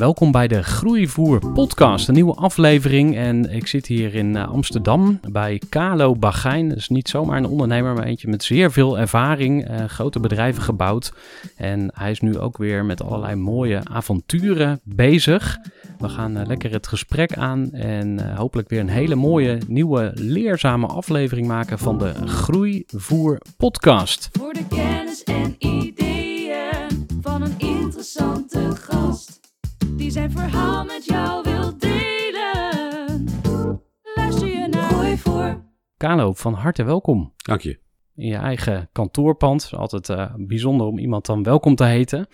[0.00, 3.16] Welkom bij de Groeivoer podcast, een nieuwe aflevering.
[3.16, 6.74] En ik zit hier in eh, Amsterdam bij Kalo Bagijn.
[6.74, 9.68] Is niet zomaar een ondernemer, maar eentje met zeer veel ervaring.
[9.68, 11.12] eh, grote bedrijven gebouwd.
[11.56, 15.58] En hij is nu ook weer met allerlei mooie avonturen bezig.
[15.98, 20.86] We gaan eh, lekker het gesprek aan en hopelijk weer een hele mooie, nieuwe, leerzame
[20.86, 24.28] aflevering maken van de Groeivoer podcast.
[24.32, 29.39] Voor de kennis en ideeën van een interessante gast.
[29.96, 33.24] Die zijn verhaal met jou wil delen.
[34.14, 35.62] Luister je naar Gooi voor.
[35.96, 37.32] Kalo, van harte welkom.
[37.36, 37.78] Dank je.
[38.14, 39.70] in je eigen kantoorpand.
[39.74, 42.26] Altijd eh, bijzonder om iemand dan welkom te heten.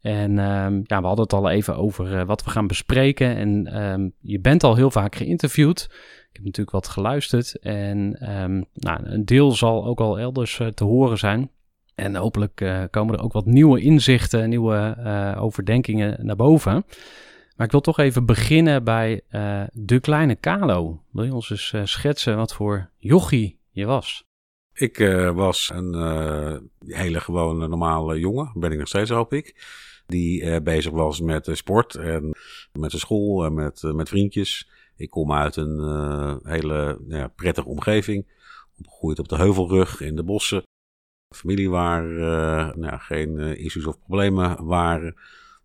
[0.00, 3.36] En ehm, ja, we hadden het al even over eh, wat we gaan bespreken.
[3.36, 5.88] En ehm, je bent al heel vaak geïnterviewd.
[6.28, 7.58] Ik heb natuurlijk wat geluisterd.
[7.58, 11.50] En ehm, nou, een deel zal ook al elders eh, te horen zijn.
[11.94, 16.84] En hopelijk eh, komen er ook wat nieuwe inzichten, nieuwe eh, overdenkingen naar boven.
[17.56, 21.02] Maar ik wil toch even beginnen bij eh, de kleine Kalo.
[21.10, 24.24] Wil je ons eens schetsen wat voor jochie je was?
[24.74, 24.98] Ik
[25.34, 25.94] was een
[26.86, 29.56] hele gewone normale jongen, ben ik nog steeds hoop ik.
[30.06, 32.34] Die bezig was met sport en
[32.72, 34.70] met de school en met, met vriendjes.
[34.96, 38.26] Ik kom uit een hele ja, prettige omgeving.
[38.78, 40.62] Opgegroeid op de heuvelrug in de bossen.
[41.36, 45.14] Familie waar eh, nou ja, geen eh, issues of problemen waren.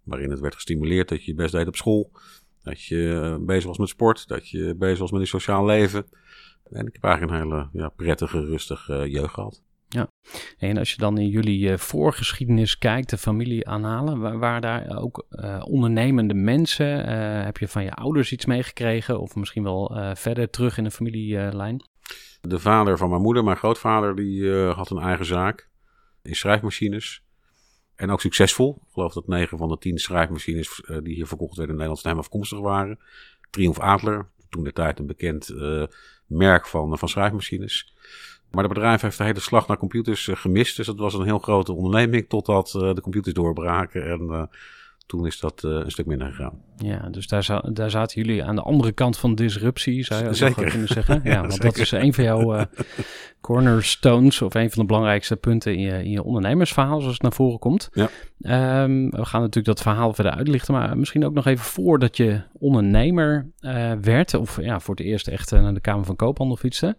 [0.03, 2.11] Waarin het werd gestimuleerd dat je je best deed op school.
[2.63, 4.27] Dat je eh, bezig was met sport.
[4.27, 6.06] Dat je bezig was met een sociaal leven.
[6.72, 9.61] En ik heb eigenlijk een hele ja, prettige, rustige jeugd gehad.
[10.57, 15.25] En als je dan in jullie voorgeschiedenis kijkt, de familie aanhalen, wa- waren daar ook
[15.63, 17.06] ondernemende mensen?
[17.45, 19.19] Heb je van je ouders iets meegekregen?
[19.19, 21.83] Of misschien wel verder terug in de familielijn?
[22.47, 25.69] De vader van mijn moeder, mijn grootvader, die eh, had een eigen zaak
[26.21, 27.23] in schrijfmachines.
[27.95, 28.81] En ook succesvol.
[28.87, 32.01] Ik geloof dat 9 van de 10 schrijfmachines eh, die hier verkocht werden in Nederland
[32.01, 32.99] van hem afkomstig waren.
[33.49, 35.83] Triumph Adler, toen de tijd een bekend eh,
[36.25, 37.93] merk van, van schrijfmachines.
[38.51, 40.75] Maar het bedrijf heeft de hele slag naar computers gemist.
[40.77, 44.05] Dus dat was een heel grote onderneming totdat de computers doorbraken.
[44.09, 44.49] En
[45.07, 46.62] toen is dat eh, een stuk minder gegaan.
[46.78, 50.34] Ja, dus daar, za- daar zaten jullie aan de andere kant van disruptie, zou je
[50.34, 50.69] Zeker.
[50.69, 51.22] kunnen zeggen.
[51.23, 52.66] Ja, Ja, want dat is een van jouw eh,
[53.41, 57.34] cornerstones of een van de belangrijkste punten in je, in je ondernemersverhaal, zoals het naar
[57.34, 57.90] voren komt.
[57.91, 58.09] Ja.
[58.41, 62.41] Ehm, we gaan natuurlijk dat verhaal verder uitlichten, maar misschien ook nog even voordat je
[62.53, 66.97] ondernemer eh, werd, of ja, voor het eerst echt naar de Kamer van Koophandel fietste.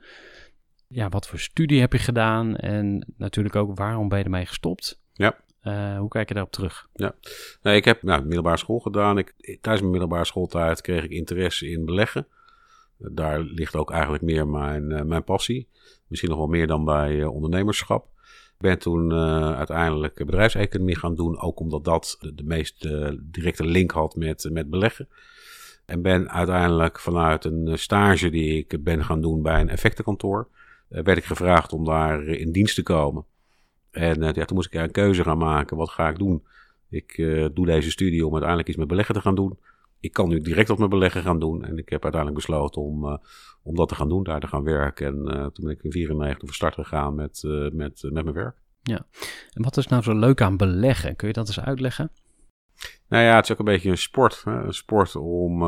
[0.88, 5.00] Ja, wat voor studie heb je gedaan en natuurlijk ook waarom ben je ermee gestopt?
[5.12, 5.36] Ja.
[5.60, 6.88] Eh, hoe kijk je daarop terug?
[7.62, 9.18] Nee, ik heb nou, middelbare school gedaan.
[9.18, 12.26] Ik, tijdens mijn middelbare schooltijd kreeg ik interesse in beleggen.
[12.98, 15.68] Daar ligt ook eigenlijk meer mijn, eh, mijn passie.
[16.06, 18.06] Misschien nog wel meer dan bij eh, ondernemerschap.
[18.54, 21.40] Ik ben toen eh, uiteindelijk bedrijfseconomie gaan doen.
[21.40, 25.08] Ook omdat dat de, de meest eh, directe link had met, met beleggen.
[25.86, 30.48] En ben uiteindelijk vanuit een eh, stage die ik ben gaan doen bij een effectenkantoor.
[30.88, 33.24] eh, werd ik gevraagd om daar eh, in dienst te komen.
[33.98, 35.76] En eh, ja, toen moest ik een keuze gaan maken.
[35.76, 36.46] Wat ga ik doen?
[36.88, 39.58] Ik eh, doe deze studie om uiteindelijk iets met beleggen te gaan doen.
[40.00, 41.64] Ik kan nu direct wat met beleggen gaan doen.
[41.64, 43.16] En ik heb uiteindelijk besloten om, eh,
[43.62, 45.06] om dat te gaan doen, daar te gaan werken.
[45.06, 47.42] En toen ben ik in 94 van start gegaan met,
[47.72, 48.56] met, met mijn werk.
[49.52, 51.16] En wat is nou zo leuk aan beleggen?
[51.16, 52.10] Kun je dat eens uitleggen?
[53.08, 54.44] Nou ja, het is ook een beetje een sport.
[54.44, 54.62] Hè?
[54.62, 55.62] Een sport om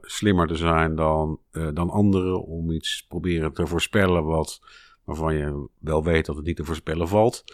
[0.00, 2.44] slimmer te zijn dan, dan anderen.
[2.44, 4.60] Om iets proberen te voorspellen wat
[5.04, 7.44] waarvan je wel weet dat het niet te voorspellen valt.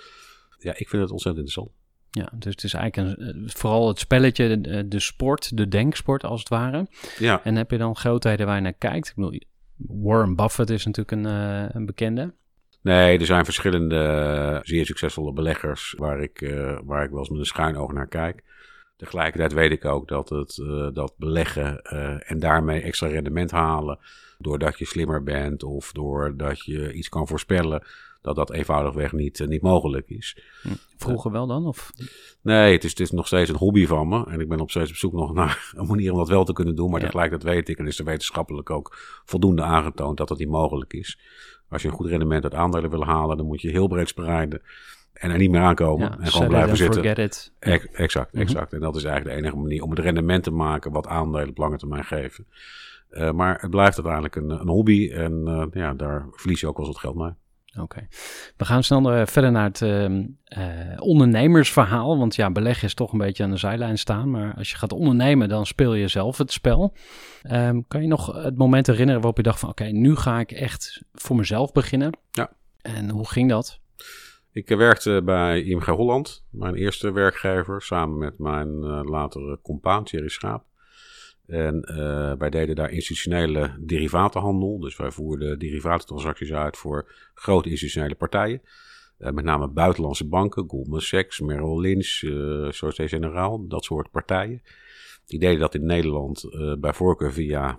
[0.62, 1.80] Ja, ik vind het ontzettend interessant.
[2.10, 6.24] Ja, dus het is eigenlijk een, eh, vooral het spelletje, de, de sport, de denksport
[6.24, 6.86] als het ware.
[7.18, 9.08] Ja, En heb je dan grootheden waar je naar kijkt?
[9.08, 9.40] Ik bedoel,
[9.76, 12.34] Warren Buffett is natuurlijk een, eh, een bekende.
[12.82, 17.28] nee, er zijn verschillende eh, zeer succesvolle beleggers waar ik, eh, waar ik wel eens
[17.28, 18.42] met een schuin oog naar kijk.
[18.96, 23.98] Tegelijkertijd weet ik ook dat, het, eh, dat beleggen eh, en daarmee extra rendement halen,
[24.38, 27.82] doordat je slimmer bent of doordat je iets kan voorspellen,
[28.22, 30.38] dat dat eenvoudigweg niet, eh, niet mogelijk is.
[30.96, 31.66] Vroeger wel dan?
[31.66, 31.92] Of?
[32.42, 34.24] Nee, het is, het is nog steeds een hobby van me.
[34.26, 36.52] En ik ben op steeds op zoek nog naar een manier om dat wel te
[36.52, 36.90] kunnen doen.
[36.90, 37.06] Maar Ja.
[37.06, 41.18] tegelijkertijd weet ik, en is er wetenschappelijk ook voldoende aangetoond dat dat niet mogelijk is.
[41.68, 44.62] Als je een goed rendement uit aandelen wil halen, dan moet je heel breed spreiden.
[45.12, 46.08] En er niet meer aankomen.
[46.10, 47.02] Ja, en gewoon blijven zitten.
[47.02, 47.52] forget it.
[47.58, 48.42] Ex- Exact, Mhm.
[48.42, 48.72] exact.
[48.72, 51.58] En dat is eigenlijk de enige manier om het rendement te maken wat aandelen op
[51.58, 52.46] lange termijn geven.
[53.10, 55.10] Eh, maar het blijft uiteindelijk een, een hobby.
[55.10, 57.32] En eh, ja, daar verlies je ook wel eens wat geld mee.
[57.80, 58.06] Oké.
[58.56, 60.66] We gaan snel eh, verder naar het ehm, eh,
[60.98, 62.18] ondernemersverhaal.
[62.18, 64.30] Want ja, beleggen is toch een beetje aan de zijlijn staan.
[64.30, 66.94] Maar als je gaat ondernemen, dan speel je zelf het spel.
[67.42, 69.68] Ehm, kan je nog het moment herinneren waarop je dacht van...
[69.68, 72.18] oké, nu ga ik echt voor mezelf beginnen.
[72.30, 72.50] Ja.
[72.80, 73.80] En hoe ging dat?
[74.52, 80.04] Ik eh, werkte bij IMG Holland, mijn eerste werkgever, samen met mijn eh, latere compaan
[80.04, 80.64] Thierry Schaap.
[81.52, 84.78] En eh, wij deden daar institutionele derivatenhandel.
[84.78, 88.62] Dus wij voerden derivatentransacties uit voor grote institutionele partijen.
[89.18, 94.62] Eh, met name buitenlandse banken, Goldman Sachs, Merrill Lynch, eh Société Générale, dat soort partijen.
[95.26, 97.78] Die deden dat in Nederland bij voorkeur via,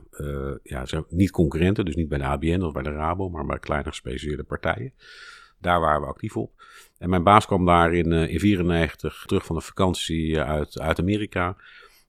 [0.63, 3.89] ja, niet concurrenten, dus niet bij de ABN of bij de Rabo, maar bij kleine
[3.89, 4.93] gespecialiseerde partijen.
[5.59, 6.51] Daar waren we actief op.
[6.97, 11.55] En mijn baas kwam daar in 1994 terug van de vakantie uit, uit Amerika.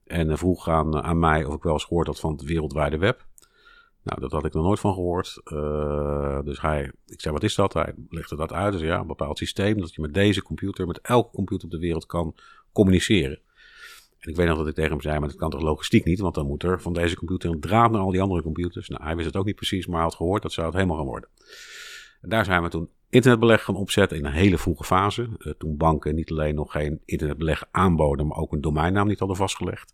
[0.05, 2.97] En eh, vroeg aan, aan mij of ik wel eens gehoord had van het wereldwijde
[2.97, 3.25] web.
[4.03, 5.41] Nou, dat had ik nog nooit van gehoord.
[5.43, 7.73] Eh, dus hij, ik zei, wat is dat?
[7.73, 8.73] Hij legde dat uit.
[8.73, 11.79] Dus ja, een bepaald systeem dat je met deze computer, met elke computer op de
[11.79, 12.35] wereld kan
[12.71, 13.39] communiceren.
[14.19, 16.19] En ik weet nog dat ik tegen hem zei, maar dat kan toch logistiek niet?
[16.19, 18.89] Want dan moet er van deze computer een draad naar al die andere computers.
[18.89, 20.97] Nou, hij wist het ook niet precies, maar hij had gehoord dat zou het helemaal
[20.97, 21.29] gaan worden.
[22.21, 25.29] En daar zijn we toen internetbeleg gaan opzetten in een hele vroege fase.
[25.37, 29.37] Eh, toen banken niet alleen nog geen internetbeleg aanboden, maar ook een domeinnaam niet hadden
[29.37, 29.93] vastgelegd.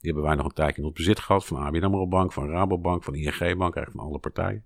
[0.00, 3.04] Die hebben wij nog een tijdje in ons bezit gehad van ABN Bank, van Rabobank,
[3.04, 4.64] van ING Bank, eigenlijk van alle partijen.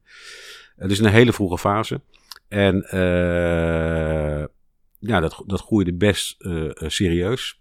[0.77, 2.00] Het is een hele vroege fase.
[2.49, 4.45] En eh,
[4.99, 7.61] ja, dat, dat groeide best eh, serieus.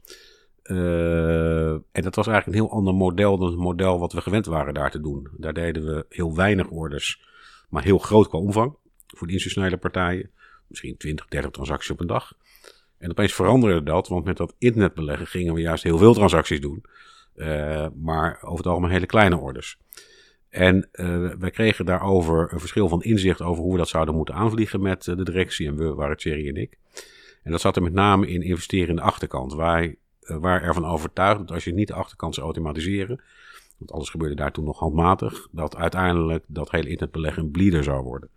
[1.92, 4.74] En dat was eigenlijk een heel ander model dan het model wat we gewend waren
[4.74, 5.28] daar te doen.
[5.38, 7.22] Daar deden we heel weinig orders,
[7.70, 8.76] maar heel groot qua omvang
[9.16, 10.30] voor de institutionele partijen.
[10.68, 12.34] Misschien 20, 30 transacties op een dag.
[12.98, 16.84] En opeens veranderde dat, want met dat internetbeleggen gingen we juist heel veel transacties doen.
[17.36, 19.78] Eh, maar over het algemeen hele kleine orders.
[20.50, 24.36] En eh, wij kregen daarover een verschil van inzicht over hoe we dat zouden moeten
[24.36, 25.68] aanvliegen met eh, de directie.
[25.68, 26.78] En we waren Thierry en ik.
[27.44, 29.54] En dat zat er met name in investeren in de achterkant.
[29.54, 33.22] Wij waren ervan overtuigd dat als je niet de achterkant zou automatiseren,
[33.78, 38.04] want alles gebeurde daar toen nog handmatig, dat uiteindelijk dat hele internetbeleggen een bleeder zou
[38.04, 38.30] worden.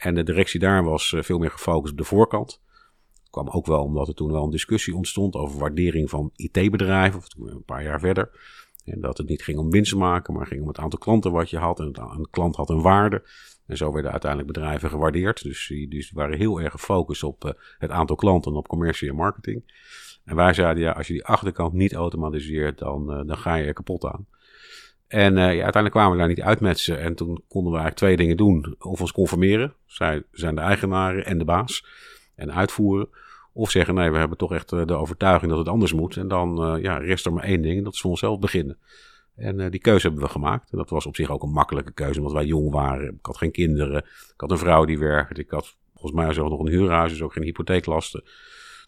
[0.00, 2.60] En de directie daar was eh, veel meer gefocust op de voorkant.
[3.30, 7.26] kwam ook wel omdat er toen wel een discussie ontstond over waardering van IT-bedrijven, of
[7.38, 8.30] een paar jaar verder.
[8.84, 11.50] En dat het niet ging om winst maken, maar ging om het aantal klanten wat
[11.50, 11.80] je had.
[11.80, 13.22] En een klant had een waarde.
[13.66, 15.42] En zo werden uiteindelijk bedrijven gewaardeerd.
[15.42, 19.14] Dus die, waren heel erg gefocust op eh, het aantal klanten en op commercie en
[19.14, 19.62] marketing.
[20.24, 23.64] En wij zeiden, ja, als je die achterkant niet automatiseert, dan, eh, dan ga je
[23.64, 24.26] er kapot aan.
[25.10, 26.94] En eh, ja, uiteindelijk kwamen we daar niet uit met ze.
[26.94, 28.74] En toen konden we eigenlijk twee dingen doen.
[28.78, 31.86] Of ons conformeren, zij zijn de eigenaren en de baas.
[32.34, 33.08] En uitvoeren.
[33.52, 36.16] Of zeggen, nee, we hebben toch echt eh, de overtuiging dat het anders moet.
[36.16, 38.78] En dan eh, ja, rest er maar één ding, en dat is voor onszelf beginnen.
[39.36, 40.70] En die keuze hebben we gemaakt.
[40.70, 43.14] En dat was op zich ook een makkelijke keuze, omdat wij jong waren.
[43.14, 43.96] Ik had geen kinderen.
[43.96, 45.40] Ik had een vrouw die werkte.
[45.40, 48.22] Ik had volgens mij zelfs nog een huurhuis, dus ook geen hypotheeklasten.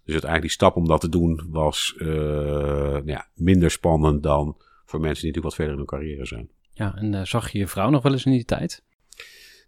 [0.05, 4.57] Dus uiteindelijk die stap om dat te doen was eh, ja, minder spannend dan
[4.93, 6.49] voor mensen die natuurlijk wat verder in hun carrière zijn.
[6.73, 8.83] Ja, en eh, zag je je vrouw nog wel eens in die tijd?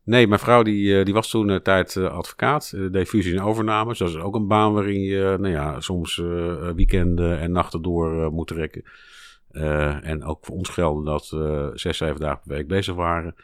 [0.05, 3.33] Nee, mijn vrouw die, eh, die was toen een tijd eh, advocaat, eh, deed fusies
[3.33, 3.99] en overnames.
[3.99, 6.17] Dat is ook een baan waarin je nou ja, soms
[6.75, 8.85] weekenden en nachten door moet trekken.
[10.03, 13.35] En ook voor ons gelden dat we zes, zeven dagen per week bezig waren.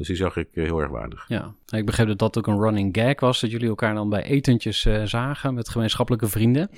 [0.00, 1.24] Dus die zag ik eh, heel erg weinig.
[1.28, 4.22] Ja, ik begreep dat dat ook een running gag was, dat jullie elkaar dan bij
[4.22, 6.70] etentjes eh, zagen met gemeenschappelijke vrienden.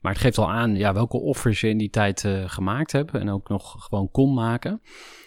[0.00, 3.14] Maar het geeft al aan ja, welke offers je in die tijd eh, gemaakt hebt
[3.14, 4.80] en ook nog gewoon kon maken.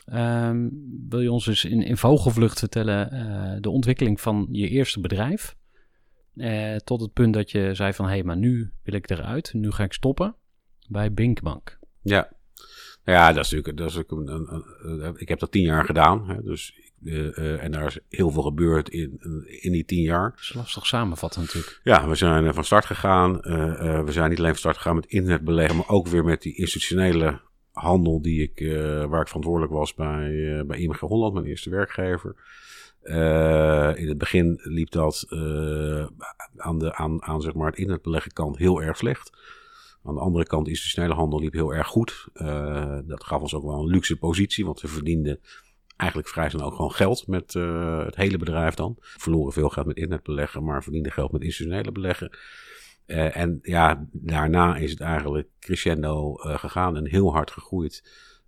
[0.05, 0.67] Ehm,
[1.09, 5.55] wil je ons dus in, in vogelvlucht vertellen de ontwikkeling van je eerste bedrijf?
[6.83, 9.71] Tot het punt dat je zei van, hé, hey, maar nu wil ik eruit, nu
[9.71, 10.35] ga ik stoppen
[10.87, 11.79] bij Binkbank.
[12.01, 12.29] Ja,
[13.03, 14.63] nou ja, dat is natuurlijk, dat is een, een,
[15.03, 16.29] een- ik heb dat tien jaar gedaan.
[16.29, 19.17] Hè, dus Uh, uh, en daar is heel veel gebeurd in,
[19.61, 20.29] in die tien jaar.
[20.29, 21.79] Dat is lastig samenvatten natuurlijk.
[21.83, 23.35] Ja, we zijn van start gegaan.
[23.35, 26.55] Uh, we zijn niet alleen van start gegaan met internetbeleggen, maar ook weer met die
[26.55, 27.39] institutionele
[27.71, 28.59] handel die ik,
[29.09, 32.35] waar ik verantwoordelijk was bij, bij IMG Holland, mijn eerste werkgever.
[33.97, 35.25] in het begin liep dat
[36.57, 39.31] aan, de, aan, aan zeg maar het internetbeleggen kant heel erg slecht.
[40.03, 42.27] Aan de andere kant, de institutionele handel liep heel erg goed.
[42.33, 45.39] Uh, dat gaf ons ook wel een luxe positie, want we verdienden
[46.01, 48.95] eigenlijk vrij snel ook gewoon geld met uh, het hele bedrijf dan.
[48.99, 52.37] Verloren veel geld met internetbeleggen, maar verdienden geld met institutionele beleggen.
[53.07, 58.03] Uh, en ja, daarna is het eigenlijk crescendo gegaan en heel hard gegroeid.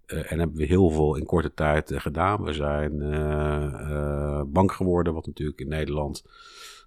[0.05, 2.43] en hebben we heel veel in korte tijd gedaan.
[2.43, 2.97] We zijn
[4.51, 6.23] bank geworden, wat natuurlijk in Nederland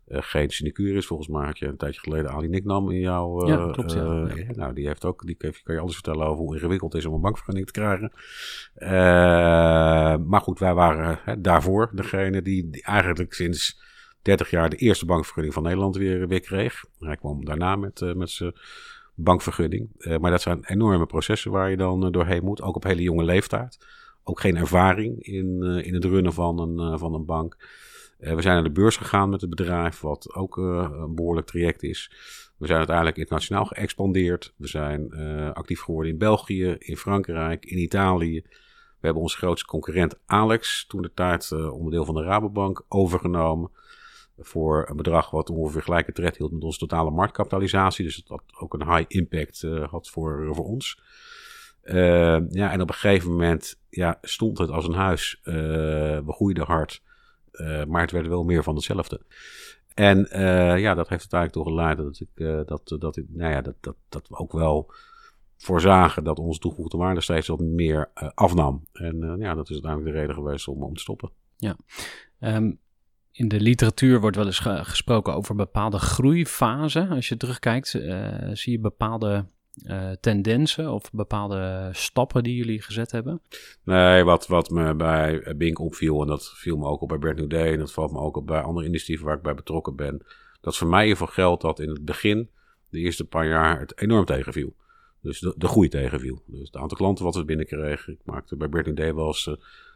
[0.08, 1.06] geen sinecure is.
[1.06, 3.42] Volgens mij had je een tijdje geleden Ali Nicknam in jouw...
[3.42, 4.04] Uh, ja, klopt, ja.
[4.04, 5.26] Uh, nou, die heeft ook...
[5.26, 8.12] Die kan je alles vertellen over hoe ingewikkeld het is om een bankvergunning te krijgen.
[10.28, 13.80] maar goed, wij waren hè, daarvoor degene die, die, eigenlijk sinds
[14.22, 16.84] 30 jaar de eerste bankvergunning van Nederland weer, weer kreeg.
[16.98, 18.52] Hij kwam daarna met, met zijn
[19.14, 19.88] bankvergunning.
[20.20, 22.62] maar dat zijn enorme processen waar je dan doorheen moet.
[22.62, 23.78] Ook op hele jonge leeftijd.
[24.24, 27.56] Ook geen ervaring in, in het runnen van een, van een bank.
[28.18, 31.46] Uh, we zijn naar de beurs gegaan met het bedrijf, wat ook uh, een behoorlijk
[31.46, 32.10] traject is.
[32.56, 34.54] We zijn uiteindelijk internationaal geëxpandeerd.
[34.56, 38.42] We zijn uh, actief geworden in België, in Frankrijk, in Italië.
[39.00, 43.70] We hebben onze grootste concurrent Alex, toen de tijd onderdeel van de Rabobank, overgenomen.
[44.38, 48.04] Voor een bedrag wat ongeveer gelijke tred hield met onze totale marktkapitalisatie.
[48.04, 51.00] Dus dat ook een high impact had voor, voor ons.
[52.50, 55.40] ja, en op een gegeven moment ja, stond het als een huis.
[55.44, 57.02] we groeiden hard.
[57.60, 59.20] Uh, maar het werd wel meer van hetzelfde.
[59.94, 63.52] En uh, ja, dat heeft uiteindelijk toch geleid dat, ik, uh, dat, dat, ik, nou
[63.52, 64.92] ja, dat, dat, dat we ook wel
[65.56, 68.86] voorzagen dat onze toegevoegde waarde steeds wat meer afnam.
[68.92, 71.30] En ja, dat is uiteindelijk de reden geweest om, om te stoppen.
[71.56, 71.76] Ja.
[72.40, 72.78] Um,
[73.32, 77.08] in de literatuur wordt wel eens ge gesproken over bepaalde groeifasen.
[77.08, 77.88] Als je terugkijkt,
[78.52, 79.46] zie je bepaalde
[79.84, 83.40] uh, tendensen of bepaalde stappen die jullie gezet hebben?
[83.82, 87.36] Nee, wat, wat me bij Bink opviel, en dat viel me ook op bij Brand
[87.36, 89.96] New Day, en dat valt me ook op bij andere initiatieven waar ik bij betrokken
[89.96, 90.22] ben,
[90.60, 92.48] dat voor mij even geldt dat in het begin,
[92.88, 94.74] de eerste paar jaar, het enorm tegenviel.
[95.20, 96.42] Dus de, de groei tegenviel.
[96.46, 98.12] Dus het aantal klanten wat we binnenkregen.
[98.12, 99.54] Ik maakte bij Brand New Day was uh,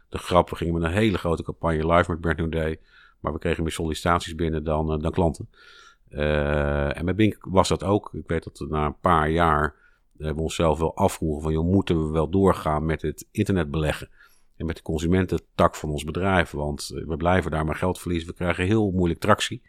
[0.09, 2.79] de grap, we gingen met een hele grote campagne live met Brand New Day,
[3.19, 5.49] maar we kregen meer sollicitaties binnen dan, uh, dan klanten.
[6.11, 8.13] Uh, en bij Bink was dat ook.
[8.13, 9.75] Ik weet dat na een paar jaar
[10.17, 11.51] hebben we onszelf wel afvroegen van...
[11.51, 14.09] Joh, moeten we wel doorgaan met het internetbeleggen?
[14.57, 16.51] En met de consumententak van ons bedrijf.
[16.51, 18.29] Want we blijven daar maar geld verliezen.
[18.29, 19.61] We krijgen heel moeilijk tractie.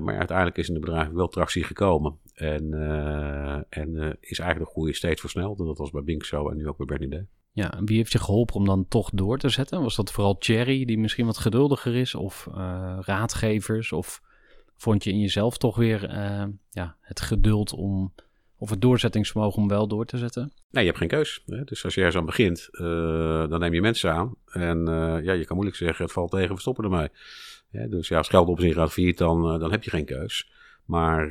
[0.00, 2.18] Maar uiteindelijk is in het bedrijf wel tractie gekomen.
[2.34, 2.72] En,
[3.68, 5.58] en is eigenlijk de groei steeds versneld.
[5.58, 7.26] En dat was bij Bink zo en nu ook bij Bernidé.
[7.52, 9.82] Ja, en wie heeft je geholpen om dan toch door te zetten?
[9.82, 12.14] Was dat vooral Thierry, die misschien wat geduldiger is?
[12.14, 12.48] Of
[13.00, 13.92] raadgevers?
[13.92, 14.22] Of
[14.76, 18.14] vond je in jezelf toch weer uh, ja, het geduld om,
[18.56, 20.52] of het doorzettingsvermogen om wel door te zetten?
[20.70, 21.42] Nee, je hebt geen keus.
[21.46, 21.64] Hè?
[21.64, 24.34] Dus als je ergens aan begint, uh, dan neem je mensen aan.
[24.46, 27.08] En uh, ja, je kan moeilijk zeggen, het valt tegen, we stoppen ermee.
[27.88, 30.50] Dus ja, als geld op zich gaat failliet, dan, dan heb je geen keus.
[30.84, 31.30] Maar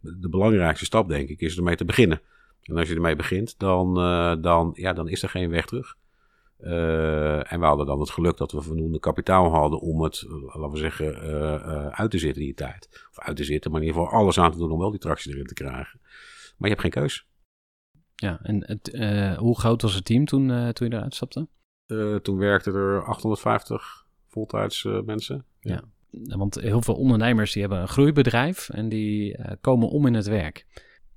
[0.00, 2.20] de belangrijkste stap, denk ik, is ermee te beginnen.
[2.62, 3.94] En als je ermee begint, dan,
[4.40, 5.96] dan, ja, dan is er geen weg terug.
[6.60, 10.54] Uh, en we hadden dan het geluk dat we voldoende kapitaal hadden om het, uh,
[10.54, 13.06] laten we zeggen, uh, uit te zitten die tijd.
[13.10, 15.00] Of uit te zitten, maar in ieder geval alles aan te doen om wel die
[15.00, 16.00] tractie erin te krijgen.
[16.56, 17.26] Maar je hebt geen keus.
[18.14, 18.96] Ja, en het,
[19.38, 21.48] hoe groot was het team toen, toen je eruit stapte?
[22.22, 25.44] toen werkten er 850 voltijds mensen.
[25.60, 25.82] Ja.
[26.10, 26.36] ja.
[26.36, 30.66] want heel veel ondernemers die hebben een groeibedrijf en die komen om in het werk.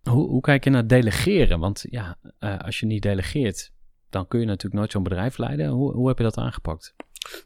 [0.04, 1.60] Hoe, hoe kijk je naar delegeren?
[1.60, 3.72] Want ja, als je niet delegeert,
[4.12, 5.68] dan kun je natuurlijk nooit zo'n bedrijf leiden.
[5.68, 6.96] Hoe, hoe heb je dat aangepakt?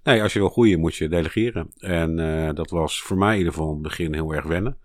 [0.03, 1.71] Nee, als je wil groeien moet je delegeren.
[1.77, 4.77] En uh, dat was voor mij in ieder geval in het begin heel erg wennen.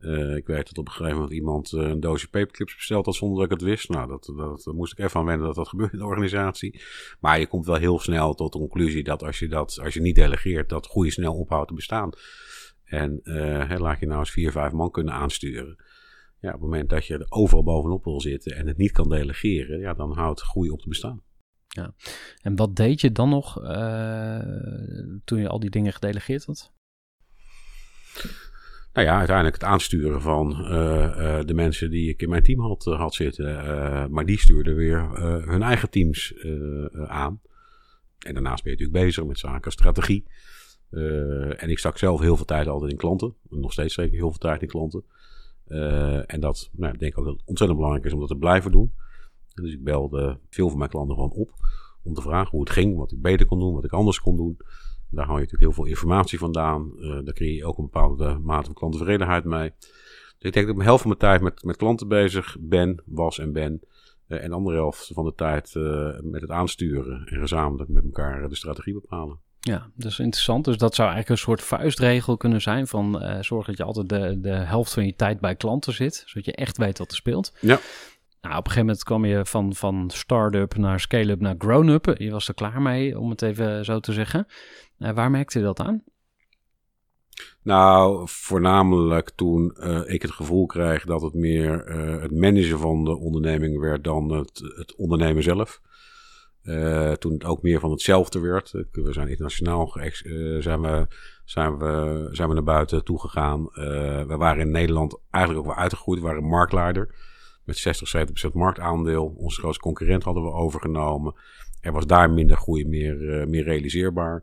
[0.00, 3.14] Uh, ik weet dat op een gegeven moment iemand uh, een doosje paperclips besteld had
[3.14, 3.88] zonder dat ik het wist.
[3.88, 6.82] Nou, dat, dat, dat moest ik even aan wennen dat dat gebeurt in de organisatie.
[7.20, 10.00] Maar je komt wel heel snel tot de conclusie dat als je, dat, als je
[10.00, 12.10] niet delegeert, dat groei snel ophoudt te bestaan.
[12.84, 13.20] En
[13.78, 15.76] laat je nou eens vier, vijf man kunnen aansturen.
[16.40, 19.08] Ja, op het moment dat je er overal bovenop wil zitten en het niet kan
[19.08, 21.22] delegeren, ja, dan houdt groei op te bestaan.
[21.68, 21.94] Ja,
[22.42, 24.38] en wat deed je dan nog uh,
[25.24, 26.72] toen je al die dingen gedelegeerd had?
[28.92, 32.60] Nou ja, uiteindelijk het aansturen van uh, uh, de mensen die ik in mijn team
[32.60, 33.44] had, had zitten.
[34.10, 35.18] maar die stuurden weer
[35.48, 36.34] hun eigen teams
[37.06, 37.40] aan.
[38.18, 40.24] En daarnaast ben je natuurlijk bezig met zaken strategie.
[41.56, 43.34] en ik stak zelf heel veel tijd altijd in klanten.
[43.48, 45.04] Nog steeds zeker heel veel tijd in klanten.
[45.70, 48.36] Uh, en dat nou, ik denk ook dat het ontzettend belangrijk is om dat te
[48.36, 48.92] blijven doen.
[49.54, 51.50] dus ik belde veel van mijn klanten gewoon op
[52.02, 54.36] Om te vragen hoe het ging, wat ik beter kon doen, wat ik anders kon
[54.36, 54.56] doen.
[55.10, 56.92] Daar haal je natuurlijk heel veel informatie vandaan.
[56.96, 59.72] Uh, daar creëer je ook een bepaalde mate van klanttevredenheid mee.
[59.78, 63.02] Dus ik denk dat ik de helft van mijn tijd met, met klanten bezig ben,
[63.06, 63.80] was en ben.
[64.28, 65.74] Uh, en de andere helft van de tijd
[66.22, 69.38] met het aansturen en gezamenlijk met elkaar de strategie bepalen.
[69.60, 70.64] Ja, dat is interessant.
[70.64, 74.08] Dus dat zou eigenlijk een soort vuistregel kunnen zijn van uh, zorg dat je altijd
[74.08, 77.16] de, de helft van je tijd bij klanten zit, zodat je echt weet wat er
[77.16, 77.52] speelt.
[77.60, 77.78] Ja.
[78.40, 82.14] Nou, op een gegeven moment kwam je van, van start-up naar scale-up naar grown-up.
[82.18, 84.46] Je was er klaar mee, om het even zo te zeggen.
[84.98, 86.02] Uh, waar merkte je dat aan?
[87.62, 91.84] Nou, voornamelijk toen uh, ik het gevoel kreeg dat het meer
[92.20, 95.80] het managen van de onderneming werd dan het, het ondernemen zelf.
[96.62, 98.70] Uh, toen het ook meer van hetzelfde werd.
[98.92, 99.88] We zijn internationaal
[100.58, 101.06] zijn, we,
[101.44, 103.64] zijn, we, zijn we naar buiten toegegaan.
[104.26, 106.20] we waren in Nederland eigenlijk ook wel uitgegroeid.
[106.20, 107.14] We waren marktleider
[107.64, 109.34] met 60, 70% marktaandeel.
[109.36, 111.34] Onze grootste concurrent hadden we overgenomen.
[111.80, 114.42] Er was daar minder groei meer, meer realiseerbaar.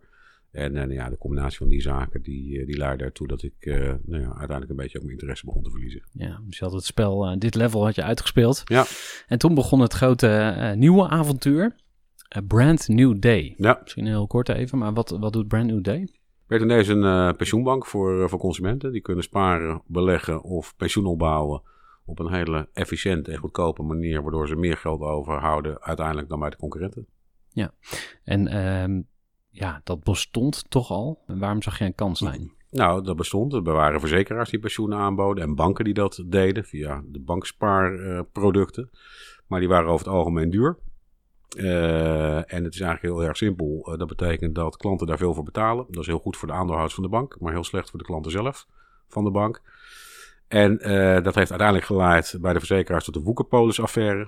[0.58, 3.76] En uh, ja, de combinatie van die zaken, die, die leidde ertoe dat ik uh,
[4.06, 6.04] nou ja, uiteindelijk een beetje ook mijn interesse begon te verliezen.
[6.12, 8.62] Ja, dus je had het spel, uh, dit level had je uitgespeeld.
[8.66, 8.86] Ja.
[9.28, 11.76] En toen begon het grote nieuwe avontuur,
[12.48, 13.54] Brand New Day.
[13.58, 13.80] Ja.
[13.82, 16.08] Misschien heel kort even, maar wat, wat doet Brand New Day?
[16.48, 18.92] Brand New is een pensioenbank voor, voor consumenten.
[18.92, 21.62] Die kunnen sparen, beleggen of pensioen opbouwen
[22.08, 26.50] op een hele efficiënte en goedkope manier, waardoor ze meer geld overhouden uiteindelijk dan bij
[26.50, 27.08] de concurrenten.
[27.50, 27.72] Ja,
[28.24, 29.02] en ehm,
[29.50, 31.24] ja, dat bestond toch al.
[31.28, 32.52] En waarom zag je een kans zijn?
[32.70, 33.54] Nou, dat bestond.
[33.54, 38.90] Er waren verzekeraars die pensioenen aanboden en banken die dat deden via de bankspaarproducten.
[38.94, 39.00] Uh,
[39.48, 40.78] maar die waren over het algemeen duur.
[41.56, 43.90] Uh, en het is eigenlijk heel erg simpel.
[43.92, 45.86] Uh, dat betekent dat klanten daar veel voor betalen.
[45.90, 48.06] Dat is heel goed voor de aandeelhouders van de bank, maar heel slecht voor de
[48.06, 48.68] klanten zelf
[49.08, 49.62] van de bank.
[50.48, 50.78] En
[51.24, 54.28] dat heeft uiteindelijk geleid bij de verzekeraars tot de Woekerpolis-affaire.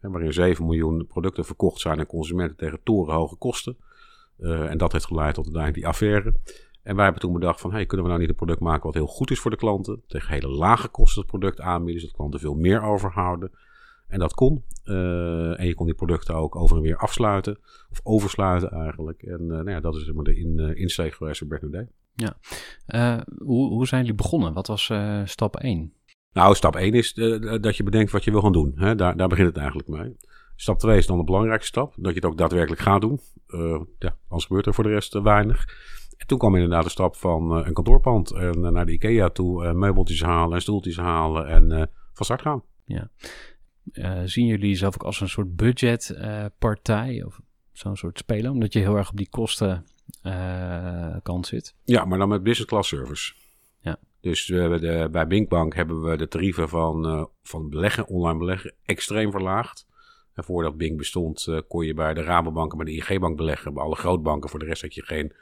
[0.00, 3.76] Waarin 7 miljoen producten verkocht zijn aan consumenten tegen torenhoge kosten.
[4.38, 6.34] En dat heeft geleid tot uiteindelijk die affaire.
[6.82, 9.06] En wij hebben toen bedacht van, kunnen we nou niet een product maken wat heel
[9.06, 10.02] goed is voor de klanten?
[10.06, 13.50] Tegen hele lage kosten het product aanbieden, zodat klanten veel meer overhouden.
[14.08, 14.64] En dat kon.
[14.84, 17.58] Uh, en je kon die producten ook over en weer afsluiten.
[17.90, 19.22] Of oversluiten eigenlijk.
[19.22, 21.88] En uh, nou ja, dat is zeg maar de in, insteek geweest Bert Day.
[22.14, 22.36] Ja.
[23.38, 24.52] hoe, hoe zijn jullie begonnen?
[24.52, 24.92] Wat was
[25.24, 25.92] stap 1?
[26.32, 27.14] Nou, stap 1 is
[27.60, 28.72] dat je bedenkt wat je wil gaan doen.
[28.76, 28.94] Hè?
[28.94, 30.16] Daar, daar begint het eigenlijk mee.
[30.56, 31.94] Stap 2 is dan de belangrijkste stap.
[31.96, 33.20] Dat je het ook daadwerkelijk gaat doen.
[33.48, 35.64] Uh, ja, anders gebeurt er voor de rest uh, weinig.
[36.16, 39.72] En toen kwam inderdaad de stap van uh, een kantoorpand en naar de IKEA toe.
[39.72, 42.62] meubeltjes halen en stoeltjes halen en van start gaan.
[42.84, 43.10] Ja.
[44.24, 47.40] Zien jullie zelf ook als een soort budgetpartij of
[47.72, 48.50] zo'n soort speler?
[48.50, 49.86] Omdat je heel erg op die kosten
[51.22, 51.74] kant zit.
[51.84, 53.34] Ja, maar dan met business class service.
[53.80, 53.98] Ja.
[54.20, 59.86] Dus de, bij Binkbank hebben we de tarieven van, van beleggen, online beleggen, extreem verlaagd.
[60.34, 63.74] En voordat Bing bestond, kon je bij de Rabobank en bij de IG-bank beleggen.
[63.74, 64.50] Bij alle grootbanken.
[64.50, 65.32] Voor de rest had je geen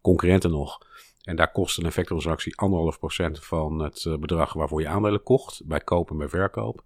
[0.00, 0.78] concurrenten nog.
[1.22, 5.62] En daar kostte een effecttransactie anderhalf procent van het bedrag waarvoor je aandelen kocht.
[5.64, 6.84] Bij koop en bij verkoop.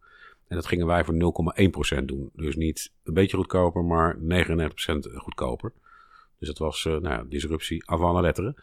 [0.48, 1.14] En dat gingen wij voor
[1.98, 2.30] 0,1% doen.
[2.32, 4.20] Dus niet een beetje goedkoper, maar 99%
[5.14, 5.72] goedkoper.
[6.38, 8.54] Dus dat was uh, nou ja, disruptie avant la lettre.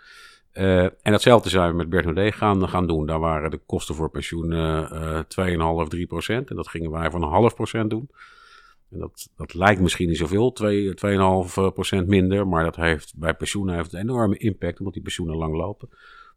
[0.54, 3.06] Uh, en datzelfde zijn we met Nodé gaan, gaan doen.
[3.06, 6.46] Daar waren de kosten voor pensioen uh, 2,5, 3%.
[6.46, 8.10] En dat gingen wij voor een half procent doen.
[8.92, 10.58] En dat, dat lijkt misschien niet zoveel,
[12.02, 15.56] 2,5% minder, maar dat heeft bij pensioenen heeft een enorme impact, omdat die pensioenen lang
[15.56, 15.90] lopen.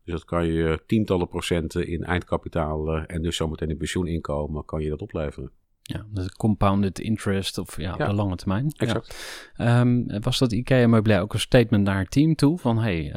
[0.08, 4.82] Dus dat kan je tientallen procenten in eindkapitaal uh, en dus zometeen in pensioeninkomen, kan
[4.82, 5.50] je dat opleveren.
[5.82, 8.72] Ja, dus compounded interest of ja, op de lange termijn.
[8.76, 9.52] Exact.
[9.56, 9.80] Ja.
[9.80, 12.58] Um, was dat IKEA Meubilair ook een statement naar het team toe?
[12.58, 13.12] Van hey, uh,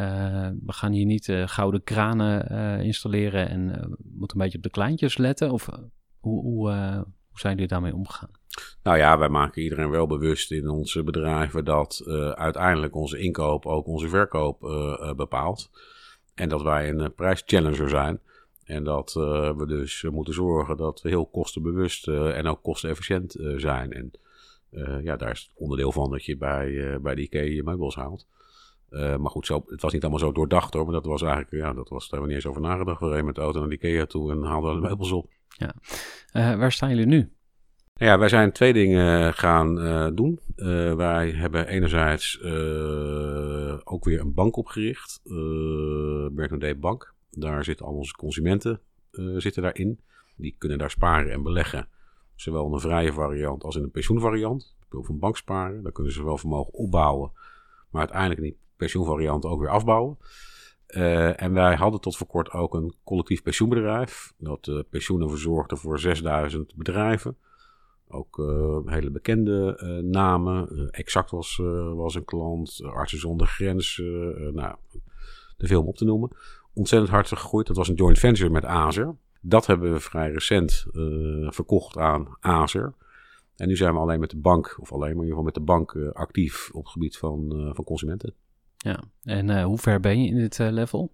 [0.66, 3.66] we gaan hier niet uh, gouden kranen uh, installeren en
[4.14, 5.52] moeten een beetje op de kleintjes letten?
[5.52, 5.70] Of
[6.20, 6.70] hoe, hoe,
[7.30, 8.32] hoe zijn jullie daarmee omgegaan?
[8.84, 12.04] Nou ja, wij maken iedereen wel bewust in onze bedrijven dat
[12.36, 14.60] uiteindelijk onze inkoop ook onze verkoop
[15.16, 15.70] bepaalt.
[16.34, 18.20] En dat wij een prijschallenger zijn.
[18.64, 23.92] En dat we dus moeten zorgen dat we heel kostenbewust en ook kostenefficiënt zijn.
[23.92, 24.12] En
[25.04, 28.28] ja, daar is het onderdeel van dat je bij, bij de IKEA je meubels haalt.
[28.90, 30.84] maar goed, zo, het was niet allemaal zo doordacht hoor.
[30.84, 33.00] Maar dat was eigenlijk, ja, dat was, daar niet eens over nagedacht.
[33.00, 35.30] We reden met de auto naar de IKEA toe en haalden de meubels op.
[35.48, 35.76] Ja.
[36.58, 37.32] waar staan jullie nu?
[38.02, 40.40] Ja, wij zijn twee dingen gaan uh, doen.
[40.56, 45.22] Uh, wij hebben enerzijds uh, ook weer een bank opgericht,
[46.32, 47.14] Bernardet Bank.
[47.32, 48.80] Daar zitten al onze consumenten
[49.38, 50.00] zitten daarin.
[50.36, 51.88] Die kunnen daar sparen en beleggen,
[52.36, 54.76] zowel in een vrije variant als in een pensioenvariant.
[54.92, 57.32] Of een bank sparen, daar kunnen ze wel vermogen opbouwen,
[57.90, 60.18] maar uiteindelijk in die pensioenvariant ook weer afbouwen.
[61.36, 66.76] en wij hadden tot voor kort ook een collectief pensioenbedrijf, dat pensioenen verzorgde voor 6000
[66.76, 67.38] bedrijven
[68.12, 68.38] Ook
[68.86, 70.90] hele bekende namen.
[70.90, 71.60] exact was,
[71.96, 72.80] was een klant.
[72.84, 74.54] Artsen zonder Grenzen.
[74.54, 74.76] nou,
[75.58, 76.30] de film op te noemen.
[76.74, 77.68] Ontzettend hard gegroeid.
[77.68, 79.16] Dat was een joint venture met Azer.
[79.42, 80.86] Dat hebben we vrij recent
[81.50, 82.94] verkocht aan Azer.
[83.56, 85.54] En nu zijn we alleen met de bank, of alleen maar in ieder geval met
[85.54, 88.34] de bank actief op het gebied van, van consumenten.
[88.78, 91.14] Ja, en hoe ver ben je in dit level?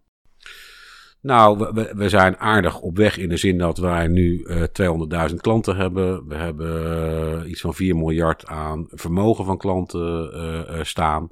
[1.21, 5.75] Nou, we, zijn aardig op weg in de zin dat wij nu uh, 200.000 klanten
[5.75, 6.27] hebben.
[6.27, 11.30] We hebben uh, iets van 4 miljard aan vermogen van klanten uh, staan.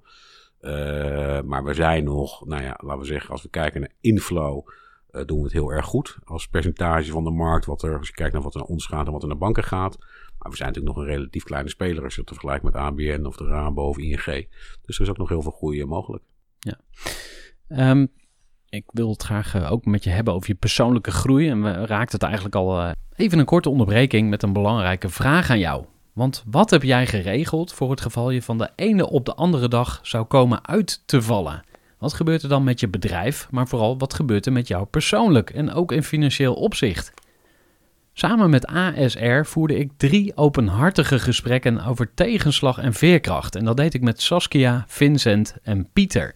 [1.46, 4.68] maar we zijn nog, nou ja, laten we zeggen, als we kijken naar inflow,
[5.26, 6.18] doen we het heel erg goed.
[6.24, 8.86] Als percentage van de markt, wat er, als je kijkt naar wat er naar ons
[8.86, 9.98] gaat en wat er naar banken gaat.
[10.38, 13.26] Maar we zijn natuurlijk nog een relatief kleine speler als je het vergelijkt met ABN
[13.26, 14.48] of de Rabo of ING.
[14.82, 16.24] Dus er is ook nog heel veel groei mogelijk.
[16.60, 16.80] Ja.
[17.92, 18.12] Um,
[18.76, 21.50] ik wil het graag eh, ook met je hebben over je persoonlijke groei.
[21.50, 25.50] En we raakten het eigenlijk al uh, even een korte onderbreking met een belangrijke vraag
[25.50, 25.86] aan jou.
[26.14, 29.68] Want wat heb jij geregeld voor het geval je van de ene op de andere
[29.68, 31.64] dag zou komen uit te vallen?
[31.98, 35.50] Wat gebeurt er dan met je bedrijf, maar vooral wat gebeurt er met jou persoonlijk
[35.50, 37.14] en ook in financieel opzicht?
[38.14, 43.56] Samen met ASR voerde ik drie openhartige gesprekken over tegenslag en veerkracht.
[43.56, 46.36] En dat deed ik met Saskia, Vincent en Pieter.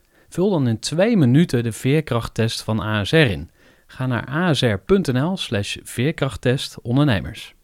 [0.31, 3.51] Vul dan in twee minuten de veerkrachttest van ASR in.
[3.87, 7.55] Ga naar asr.nl slash veerkrachttest ondernemers.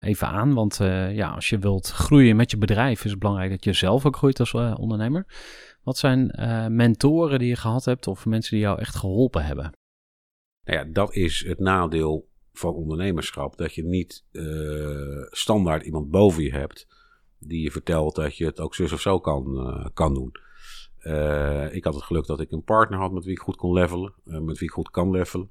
[0.00, 3.50] Even aan, want uh, ja, als je wilt groeien met je bedrijf is het belangrijk
[3.50, 5.26] dat je zelf ook groeit als uh, ondernemer.
[5.82, 9.72] Wat zijn uh, mentoren die je gehad hebt of mensen die jou echt geholpen hebben?
[10.64, 13.56] Nou ja, dat is het nadeel van ondernemerschap.
[13.56, 14.24] Dat je niet
[15.30, 16.86] standaard iemand boven je hebt
[17.38, 20.32] die je vertelt dat je het ook zus of zo kan, kan doen.
[21.08, 23.72] Uh, ik had het geluk dat ik een partner had met wie ik goed kon
[23.72, 25.50] levelen, uh, met wie ik goed kan levelen.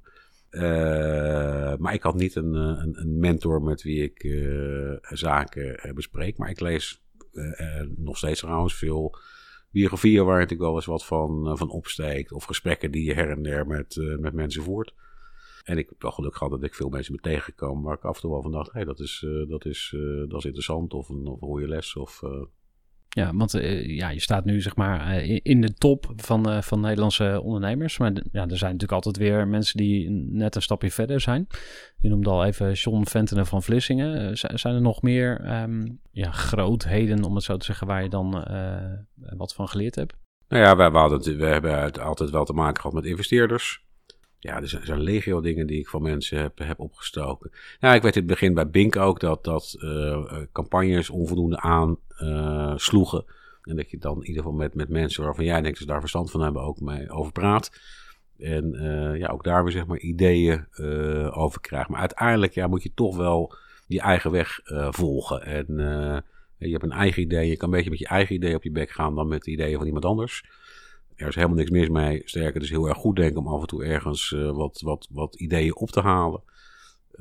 [0.50, 4.20] Uh, maar ik had niet een, een, een mentor met wie ik
[5.00, 6.38] zaken bespreek.
[6.38, 7.02] Maar ik lees
[7.96, 9.18] nog steeds trouwens veel
[9.70, 12.32] biografieën waar natuurlijk wel eens wat van, van opsteekt.
[12.32, 14.94] Of gesprekken die je her en der met, mensen voert.
[15.64, 18.14] En ik heb wel geluk gehad dat ik veel mensen ben tegengekomen waar ik af
[18.14, 19.96] en toe wel van dacht: hey, dat, is, dat, is,
[20.28, 20.94] dat is interessant.
[20.94, 21.96] Of een, of een goede les.
[21.96, 22.22] Of
[23.08, 26.62] ja, want uh, ja, je staat nu zeg maar uh, in de top van, uh,
[26.62, 27.98] van Nederlandse ondernemers.
[27.98, 31.46] Maar ja, er zijn natuurlijk altijd weer mensen die net een stapje verder zijn.
[31.98, 34.38] Je noemde al even John Ventenen van Vlissingen.
[34.38, 38.30] zijn er nog meer um, ja, grootheden, om het zo te zeggen, waar je dan
[39.36, 40.14] wat van geleerd hebt?
[40.48, 43.86] Nou ja, we, hadden, we hebben altijd wel te maken gehad met investeerders.
[44.38, 47.50] Ja, er zijn, er zijn legio dingen die ik van mensen heb, heb opgestoken.
[47.80, 49.76] Nou, ik weet in het begin bij Bink ook dat, dat
[50.52, 52.06] campagnes onvoldoende aansloegen.
[52.20, 52.74] Uh,
[53.62, 55.92] en dat je dan in ieder geval met, met mensen waarvan jij denkt dat ze
[55.92, 57.80] daar verstand van hebben ook mee over praat.
[58.38, 60.66] En uh, ja, ook daar weer zeg maar ideeën
[61.32, 61.90] over krijgen.
[61.90, 63.54] Maar uiteindelijk ja, moet je toch wel
[63.86, 65.42] je eigen weg volgen.
[65.42, 65.66] En
[66.58, 67.48] je hebt een eigen idee.
[67.48, 69.50] Je kan een beetje met je eigen idee op je bek gaan dan met de
[69.50, 70.44] ideeën van iemand anders
[71.18, 72.22] er is helemaal niks mis mee.
[72.24, 75.34] Sterker, het is heel erg goed denken om af en toe ergens wat, wat, wat
[75.34, 76.42] ideeën op te halen.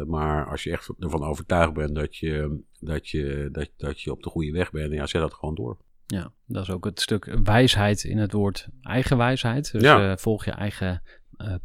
[0.06, 4.24] Maar als je echt ervan overtuigd bent dat je, dat je, dat, dat je op
[4.24, 5.78] de goede weg bent, ja, zet dat gewoon door.
[6.06, 9.72] Ja, dat is ook het stuk wijsheid in het woord eigenwijsheid.
[9.72, 10.12] Dus ja.
[10.12, 11.02] uh, volg je eigen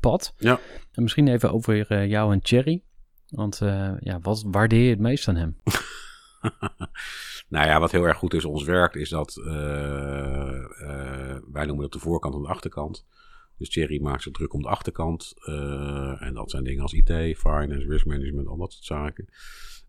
[0.01, 0.35] pad.
[0.39, 0.61] Ja.
[0.93, 2.83] En misschien even over jou en Thierry.
[3.29, 3.59] Want
[4.01, 5.57] ja, wat waardeer je het meest aan hem?
[7.49, 9.35] Nou ja, wat heel erg goed is ons werkt, is dat
[11.53, 13.07] wij noemen dat de voorkant en de achterkant.
[13.59, 15.35] Dus Thierry maakt zich druk om de achterkant.
[16.19, 19.29] En dat zijn dingen als IT, finance, risk management, al dat soort zaken.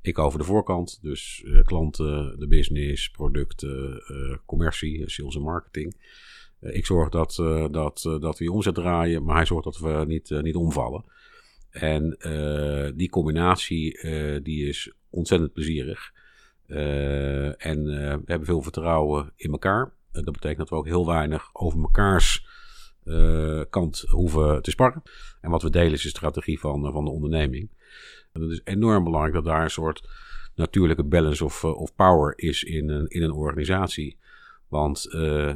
[0.03, 4.03] Ik over de voorkant, dus klanten, de business, producten,
[4.45, 5.95] commercie, sales en marketing.
[6.59, 7.35] ik zorg dat,
[7.71, 11.05] dat, dat we omzet draaien, maar hij zorgt dat we niet, niet omvallen.
[11.69, 12.17] En
[12.95, 13.99] die combinatie
[14.41, 16.11] die is ontzettend plezierig.
[16.67, 19.93] Uh, en uh, we hebben veel vertrouwen in elkaar.
[20.13, 22.51] Uh, dat betekent dat we ook heel weinig over mekaars
[23.69, 25.03] kant hoeven te sparren.
[25.41, 27.69] En wat we delen is de strategie van, van de onderneming.
[28.31, 30.09] En het is enorm belangrijk dat daar een soort
[30.55, 34.17] natuurlijke balance of, of power is in een, in een organisatie.
[34.67, 35.07] Want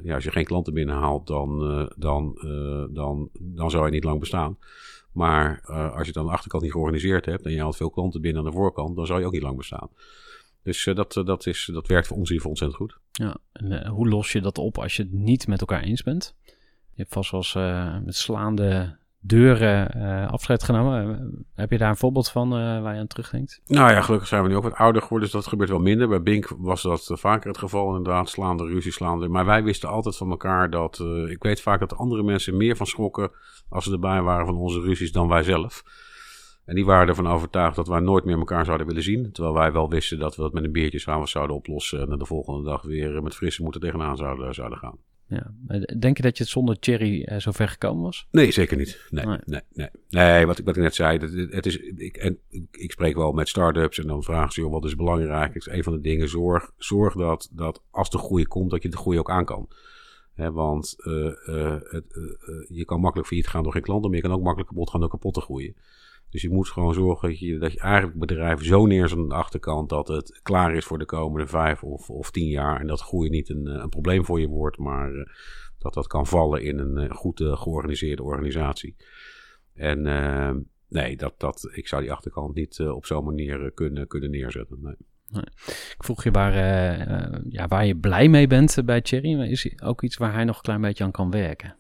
[0.04, 1.60] ja, als je geen klanten binnenhaalt, dan,
[1.96, 2.38] dan,
[2.90, 4.58] dan, dan zou je niet lang bestaan.
[5.12, 5.62] Maar
[5.96, 8.50] als je aan de achterkant niet georganiseerd hebt en je haalt veel klanten binnen aan
[8.50, 9.90] de voorkant, dan zou je ook niet lang bestaan.
[10.68, 13.00] Dus dat, dat, is, dat werkt voor ons in ieder geval ontzettend goed.
[13.12, 16.04] Ja, en eh, hoe los je dat op als je het niet met elkaar eens
[16.04, 16.36] bent?
[16.44, 21.20] Je hebt vast wel eens eh, met slaande deuren eh, afscheid genomen.
[21.20, 23.62] Eh, heb je daar een voorbeeld van eh, waar je aan terugdenkt?
[23.66, 26.08] Nou ja, gelukkig zijn we nu ook wat ouder geworden, dus dat gebeurt wel minder.
[26.08, 29.28] Bij Bink was dat vaker het geval, inderdaad, slaande ruzie, slaande.
[29.28, 32.86] Maar wij wisten altijd van elkaar dat, ik weet vaak dat andere mensen meer van
[32.86, 33.32] schrokken
[33.70, 35.84] als ze erbij waren van onze ruzies dan wij zelf.
[36.66, 39.32] En die waren ervan overtuigd dat wij nooit meer elkaar zouden willen zien.
[39.32, 42.12] Terwijl wij wel wisten dat we dat met een biertje samen zouden oplossen.
[42.12, 44.98] En de volgende dag weer met frisse moeten tegenaan zouden gaan.
[45.28, 45.54] Ja.
[45.68, 48.28] Eh, Denk je dat je het zonder Thierry eh, zo ver gekomen was?
[48.32, 49.08] Nee, zeker niet.
[49.10, 49.38] Nee, Nee.
[49.46, 49.62] nee.
[49.74, 50.46] nee, nee.
[50.46, 52.38] wat, ik- wat ik net zei, dat, het is, ik, en,
[52.72, 55.54] ik spreek wel met start-ups en dan vragen ze, joh, wat is belangrijk?
[55.54, 58.84] Het is een van de dingen, zorg, zorg dat, dat als de groei komt, dat
[58.84, 59.68] je de groei ook aan kan.
[60.36, 64.26] Want eh, eh, het, eh, je kan makkelijk failliet gaan door geen klanten, maar je
[64.26, 65.76] kan ook makkelijk kapot gaan door kapot te groeien.
[66.30, 69.28] Dus je moet gewoon zorgen dat je, dat je eigenlijk het bedrijf zo neerzet aan
[69.28, 72.80] de achterkant dat het klaar is voor de komende vijf of, of tien jaar.
[72.80, 75.26] En dat groei niet een, eh, een probleem voor je wordt, maar eh,
[75.78, 78.96] dat dat kan vallen in een eh, goed georganiseerde organisatie.
[79.74, 80.02] En
[80.88, 84.80] nee, dat, dat, ik zou die achterkant niet op zo'n manier kunnen, kunnen neerzetten.
[84.82, 84.96] Nee.
[85.68, 86.54] Ik vroeg je waar,
[87.50, 89.36] ja, waar je blij mee bent bij Thierry.
[89.36, 91.76] Maar is ook iets waar hij nog een klein beetje aan kan werken?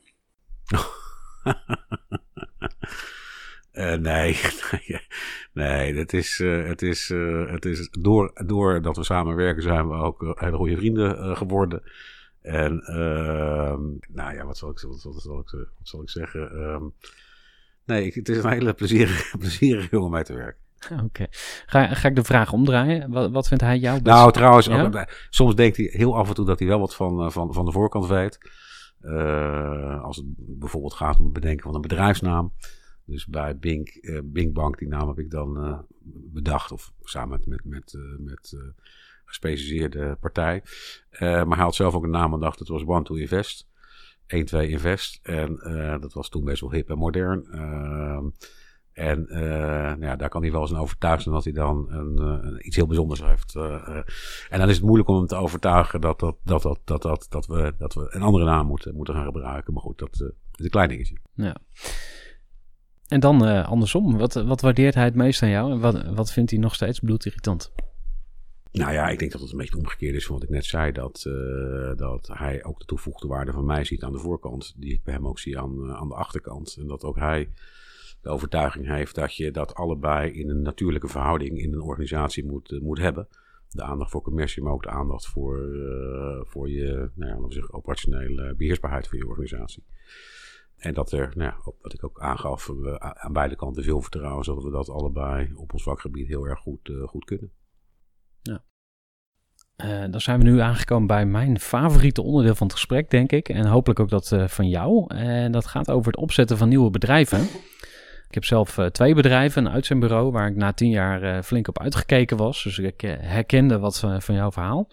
[3.77, 4.39] Eh, nee,
[5.53, 9.95] nee, het is, eh, het is, eh, het is door, doordat we samenwerken zijn we
[9.95, 11.83] ook hele goede vrienden geworden.
[12.41, 16.51] En ehm, nou ja, wat zal ik, wat, wat zal ik, wat zal ik zeggen?
[16.51, 16.83] Ehm,
[17.85, 20.61] nee, ik- het is een hele plezierige, plezierige om mee te werken.
[21.05, 21.25] Oké.
[21.65, 23.11] Ga, ga ik de vraag omdraaien?
[23.11, 24.15] Wat, wat vindt hij jou best?
[24.15, 24.83] Nou, trouwens, Ja?
[24.83, 27.53] ook, bij- soms denkt hij heel af en toe dat hij wel wat van, van,
[27.53, 28.37] van de voorkant weet.
[30.01, 32.53] Als het bijvoorbeeld gaat om het bedenken van een bedrijfsnaam.
[33.07, 35.79] Dus bij Bink, eh, Bink Bank, die naam heb ik dan eh,
[36.13, 36.71] bedacht.
[36.71, 38.83] Of samen met, met, eh, met eh,
[39.25, 40.63] gespecialiseerde partij.
[41.19, 42.57] Maar hij had zelf ook een naam bedacht.
[42.59, 43.67] Dat was One to Invest.
[44.27, 45.19] 1, 2 Invest.
[45.23, 45.59] En
[46.01, 47.45] dat was toen best wel hip en modern.
[47.51, 48.25] Ehm,
[48.93, 52.87] en nou ja, daar kan hij wel eens zijn dat hij dan een, iets heel
[52.87, 53.55] bijzonders heeft.
[54.49, 57.27] en dan is het moeilijk om hem te overtuigen dat, dat, dat, dat, dat, dat,
[57.29, 59.73] dat, we, dat we een andere naam moeten, moeten gaan gebruiken.
[59.73, 60.19] Maar goed, dat is
[60.51, 61.17] een klein dingetje.
[61.33, 61.55] Ja.
[63.07, 64.17] En dan eh, andersom.
[64.17, 65.71] Wat, wat waardeert hij het meest aan jou?
[65.71, 67.71] En wat, wat vindt hij nog steeds bloedirritant?
[68.71, 70.91] Nou ja, ik denk dat het een beetje omgekeerd is van wat ik net zei.
[70.91, 74.73] Dat, eh, dat hij ook de toegevoegde waarde van mij ziet aan de voorkant.
[74.77, 76.75] Die ik bij hem ook zie aan, eh, aan de achterkant.
[76.79, 77.49] En dat ook hij
[78.21, 82.81] de overtuiging heeft dat je dat allebei in een natuurlijke verhouding in een organisatie moet,
[82.81, 83.27] moet hebben.
[83.69, 85.59] De aandacht voor commercie, maar ook de aandacht voor,
[86.43, 89.83] voor je nou ja, operationele beheersbaarheid van je organisatie.
[90.77, 94.63] En dat er, nou wat ik ook aangaf, we aan beide kanten veel vertrouwen, zodat
[94.63, 97.51] we dat allebei op ons vakgebied heel erg goed, eh, goed kunnen.
[99.75, 103.49] Eh, dan zijn we nu aangekomen bij mijn favoriete onderdeel van het gesprek, denk ik.
[103.49, 105.15] En hopelijk ook dat eh, van jou.
[105.15, 107.41] En dat gaat over het opzetten van nieuwe bedrijven.
[108.27, 112.37] Ik heb zelf twee bedrijven, een uitzendbureau, waar ik na tien jaar flink op uitgekeken
[112.37, 112.63] was.
[112.63, 114.89] Dus ik herkende wat van jouw verhaal.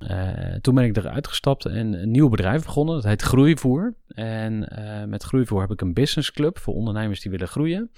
[0.00, 2.94] Eh, toen ben ik eruit gestapt en een nieuw bedrijf begonnen.
[2.94, 3.94] Dat heet Groeivoer.
[4.08, 7.90] En eh, met Groeivoer heb ik een businessclub voor ondernemers die willen groeien.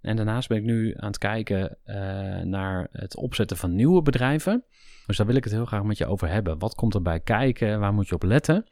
[0.00, 1.96] En daarnaast ben ik nu aan het kijken eh,
[2.40, 4.64] naar het opzetten van nieuwe bedrijven.
[5.06, 6.58] Dus daar wil ik het heel graag met je over hebben.
[6.58, 7.80] Wat komt erbij kijken?
[7.80, 8.66] Waar moet je op letten?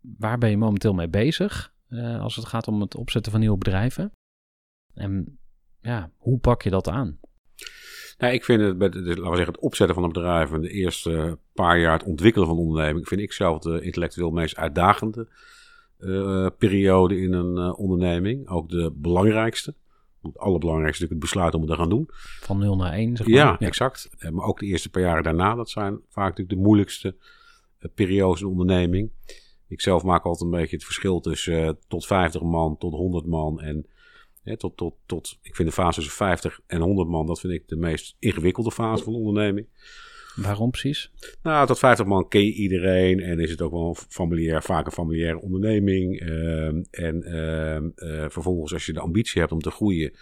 [0.00, 1.72] Waar ben je momenteel mee bezig
[2.20, 4.12] als het gaat om het opzetten van nieuwe bedrijven?
[4.94, 5.38] En
[5.80, 7.18] ja, hoe pak je dat aan?
[8.18, 11.38] Nou, ik vind het, laten we zeggen, het opzetten van een bedrijf en de eerste
[11.52, 15.28] paar jaar het ontwikkelen van een onderneming, vind ik zelf de intellectueel meest uitdagende
[15.98, 18.48] eh, periode in een eh, onderneming.
[18.48, 19.74] Ook de belangrijkste.
[20.22, 22.08] Het allerbelangrijkste is natuurlijk het besluit om het te gaan doen.
[22.40, 23.36] Van 0 naar 1, zeg maar.
[23.36, 24.08] Ja, exact.
[24.18, 27.16] Eh, Maar ook de eerste paar jaren daarna, dat zijn vaak natuurlijk de moeilijkste
[27.94, 29.10] periodes in de onderneming.
[29.68, 33.60] Ik zelf maak altijd een beetje het verschil tussen tot 50 man, tot 100 man
[33.60, 33.86] en
[34.56, 37.68] tot, tot, tot, ik vind de fase tussen 50 en 100 man, dat vind ik
[37.68, 39.66] de meest ingewikkelde fase van de onderneming.
[40.42, 41.12] Waarom precies?
[41.42, 44.86] Nou, tot 50 man ken je iedereen en is het ook wel een familiair, vaak
[44.86, 46.20] een familiaire onderneming.
[46.20, 50.12] Ehm, en ehm, eh, vervolgens, als je de ambitie hebt om te groeien,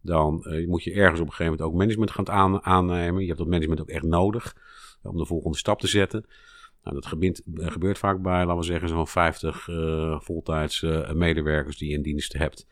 [0.00, 3.20] dan eh, moet je ergens op een gegeven moment ook management gaan aan, aannemen.
[3.20, 4.56] Je hebt dat management ook echt nodig
[5.02, 6.26] eh, om de volgende stap te zetten.
[6.82, 10.80] Nou, dat gebeurt, gebeurt vaak bij, laten we zeggen, zo'n 50 eh voltijds
[11.14, 12.66] medewerkers die je in dienst hebt.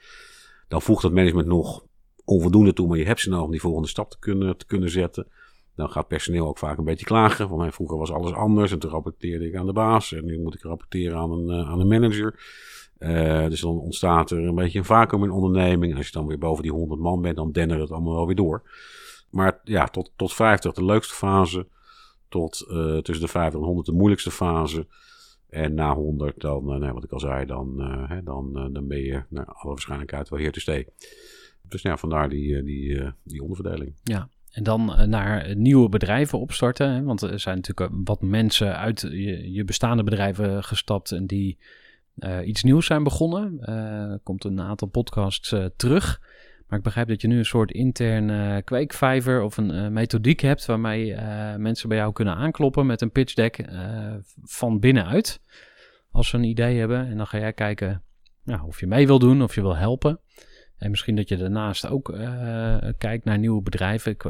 [0.72, 1.84] Dan voegt dat management nog
[2.24, 4.90] onvoldoende toe, maar je hebt ze nodig om die volgende stap te kunnen, te kunnen
[4.90, 5.26] zetten.
[5.74, 7.48] Dan gaat personeel ook vaak een beetje klagen.
[7.48, 10.12] Van vroeger was alles anders en toen rapporteerde ik aan de baas.
[10.12, 12.40] En nu moet ik rapporteren aan een, eh, aan een manager.
[12.98, 15.92] Eh, dus dan ontstaat er een beetje een vacuüm in onderneming.
[15.92, 18.26] En als je dan weer boven die 100 man bent, dan dennert het allemaal wel
[18.26, 18.62] weer door.
[19.30, 21.66] Maar ja, tot, tot 50 de leukste fase.
[22.28, 24.86] tot eh, tussen de 50 en 100 de moeilijkste fase.
[25.52, 29.22] En na 100, dan, nee, wat ik al zei, dan, hè, dan, dan ben je
[29.28, 30.86] naar alle waarschijnlijkheid wel heer te stee.
[31.68, 33.94] Dus ja, vandaar die, die, die onderverdeling.
[34.02, 36.90] Ja, en dan naar nieuwe bedrijven opstarten.
[36.90, 37.02] Hè?
[37.02, 41.58] Want er zijn natuurlijk wat mensen uit je, je bestaande bedrijven gestapt en die
[42.44, 43.60] iets nieuws zijn begonnen.
[43.60, 46.20] Er komt een aantal podcasts terug.
[46.72, 50.40] Maar ik begrijp dat je nu een soort interne uh, kweekvijver of een uh, methodiek
[50.40, 55.40] hebt waarmee uh, mensen bij jou kunnen aankloppen met een pitch deck uh, van binnenuit.
[56.10, 57.06] Als ze een idee hebben.
[57.06, 58.02] En dan ga jij kijken
[58.44, 60.20] nou, of je mee wil doen, of je wil helpen.
[60.76, 62.16] En misschien dat je daarnaast ook
[62.98, 64.12] kijkt naar nieuwe bedrijven.
[64.12, 64.24] Ik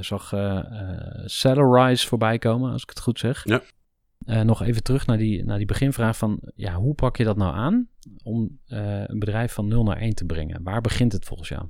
[0.00, 0.32] zag
[1.24, 3.44] Salarize voorbij komen, als ik het goed zeg.
[3.44, 3.62] Ja.
[4.26, 7.54] Nog even terug naar die, naar die beginvraag van, ja, hoe pak je dat nou
[7.54, 7.88] aan
[8.22, 10.62] om een bedrijf van 0 naar 1 te brengen?
[10.62, 11.62] Waar begint het volgens jou?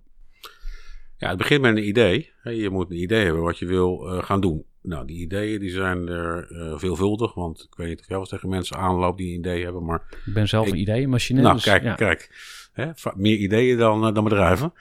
[1.19, 2.33] Ja, het begint met een idee.
[2.43, 4.65] Je moet een idee hebben wat je wil uh, gaan doen.
[4.83, 6.47] Nou, die ideeën die zijn er
[6.79, 9.85] veelvuldig, want ik weet niet of jij wel tegen mensen aanloopt die een idee hebben,
[9.85, 10.03] maar...
[10.27, 11.41] Ik ben zelf ik, een ideeënmachine.
[11.41, 11.95] Nou, dus, kijk, ja.
[11.95, 12.31] kijk.
[12.73, 14.73] Hè, meer ideeën dan, dan bedrijven.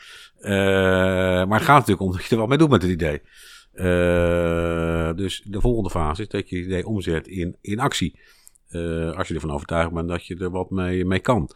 [1.48, 3.22] maar het gaat natuurlijk om dat je er wat mee doet met het idee.
[5.16, 8.20] Dus de volgende fase is dat je het idee omzet in, in actie.
[9.16, 11.50] als je ervan overtuigd bent dat je er wat mee, mee kan.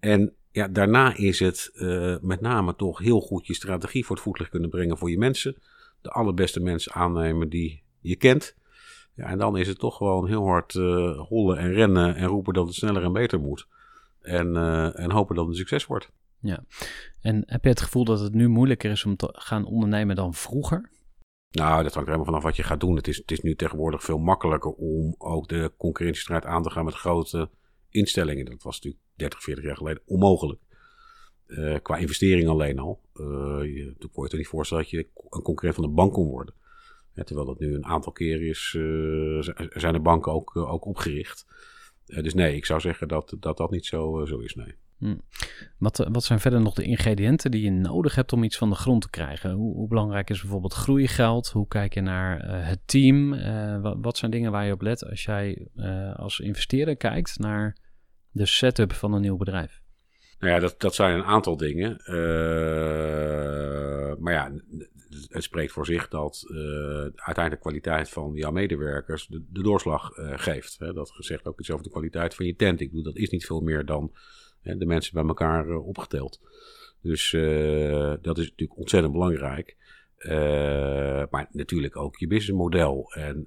[0.00, 4.24] En ja, daarna is het uh, met name toch heel goed je strategie voor het
[4.24, 5.56] voetlicht kunnen brengen voor je mensen.
[6.00, 8.56] De allerbeste mensen aannemen die je kent.
[9.14, 10.72] Ja, en dan is het toch gewoon heel hard
[11.28, 13.66] hollen en rennen en roepen dat het sneller en beter moet.
[14.20, 14.56] En,
[14.96, 16.10] en hopen dat het een succes wordt.
[16.40, 16.64] Ja,
[17.20, 20.34] en heb je het gevoel dat het nu moeilijker is om te gaan ondernemen dan
[20.34, 20.90] vroeger?
[21.56, 22.96] Nou, dat hangt er helemaal vanaf wat je gaat doen.
[22.96, 26.84] Het is, het is nu tegenwoordig veel makkelijker om ook de concurrentiestrijd aan te gaan
[26.84, 27.50] met grote
[27.90, 28.44] instellingen.
[28.44, 30.60] Dat was natuurlijk 30, 40 jaar geleden onmogelijk.
[31.46, 33.00] Uh, qua investering alleen al.
[33.14, 33.26] Uh,
[33.62, 36.54] je, toen kon je niet voorstellen dat je een concurrent van de bank kon worden.
[37.24, 41.46] Terwijl dat nu een aantal keer is, uh, zijn de banken ook, ook opgericht.
[42.06, 44.74] dus nee, ik zou zeggen dat dat, dat niet zo, zo is, nee.
[44.98, 45.16] Hm.
[45.78, 48.76] Wat, wat zijn verder nog de ingrediënten die je nodig hebt om iets van de
[48.76, 49.50] grond te krijgen?
[49.50, 51.48] Hoe, hoe belangrijk is bijvoorbeeld groeigeld?
[51.48, 53.30] Hoe kijk je naar het team?
[53.82, 55.68] Wat, wat, zijn dingen waar je op let als jij
[56.16, 57.76] als investeerder kijkt naar
[58.30, 59.80] de setup van een nieuw bedrijf?
[60.38, 62.02] Nou ja, dat, dat zijn een aantal dingen.
[64.20, 64.52] Maar ja,
[65.28, 66.44] het spreekt voor zich dat
[67.14, 70.78] uiteindelijk de kwaliteit van jouw medewerkers de, doorslag geeft.
[70.78, 70.92] Hè.
[70.92, 72.80] Dat zegt ook iets over de kwaliteit van je tent.
[72.80, 74.12] Ik bedoel, dat is niet veel meer dan
[74.78, 76.40] de mensen bij elkaar opgeteld.
[77.02, 77.30] Dus
[78.22, 79.76] dat is natuurlijk ontzettend belangrijk.
[81.30, 83.44] maar natuurlijk ook je businessmodel en,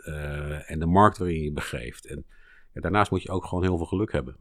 [0.67, 2.05] en de markt waarin je begeeft.
[2.05, 2.25] En
[2.73, 4.35] daarnaast moet je ook gewoon heel veel geluk hebben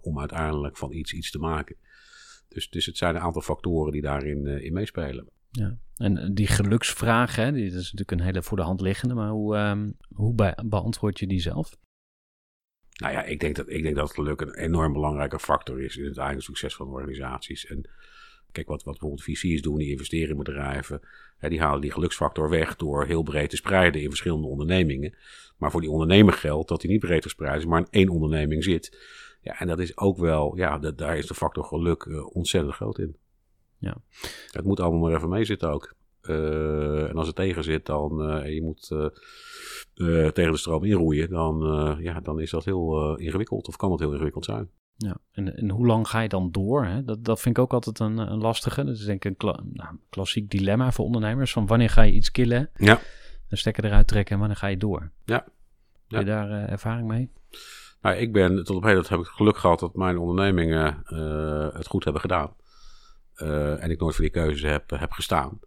[0.00, 1.76] om uiteindelijk van iets iets te maken.
[2.48, 5.28] Dus, dus het zijn een aantal factoren die daarin in meespelen.
[5.50, 9.30] Ja, en die geluksvraag, hè, die, is natuurlijk een hele voor de hand liggende, maar
[9.30, 11.76] hoe, um, hoe be beantwoord je die zelf?
[12.98, 16.04] Nou ja, ik denk, dat, ik denk dat geluk een enorm belangrijke factor is in
[16.04, 17.66] het eigen succes van organisaties.
[17.66, 17.88] En
[18.52, 21.00] Kijk, wat, wat bijvoorbeeld VC's doen, die investeren in bedrijven.
[21.38, 25.14] Hè, die halen die geluksfactor weg door heel breed te spreiden in verschillende ondernemingen.
[25.56, 28.64] Maar voor die ondernemer geldt dat hij niet breed verspreid is, maar in één onderneming
[28.64, 28.98] zit.
[29.42, 32.74] Ja, en dat is ook wel, ja, dat, daar is de factor geluk uh, ontzettend
[32.74, 33.16] groot in.
[33.78, 33.96] Ja.
[34.50, 35.94] Het moet allemaal maar even mee zitten ook.
[36.22, 38.88] Uh, en als het tegen zit, dan uh, je moet
[40.32, 41.58] tegen de stroom inroeien, dan,
[42.00, 44.70] ja, dan is dat heel ingewikkeld of kan dat heel ingewikkeld zijn.
[44.96, 46.84] Ja, en, en hoe lang ga je dan door?
[46.84, 47.04] Hè?
[47.04, 48.84] Dat, dat vind ik ook altijd een, een lastige.
[48.84, 51.52] Dat is denk ik een kla nou, klassiek dilemma voor ondernemers.
[51.52, 52.70] Van wanneer ga je iets killen?
[52.74, 53.00] Ja.
[53.48, 55.10] Een stekker eruit trekken en wanneer ga je door?
[55.24, 55.44] Ja.
[56.08, 57.30] Heb je daar ervaring mee?
[58.02, 61.86] Nou, ik ben tot op heden heb ik geluk gehad dat mijn ondernemingen uh, het
[61.86, 62.54] goed hebben gedaan.
[63.36, 65.58] Uh, en ik nooit voor die keuzes heb, heb gestaan.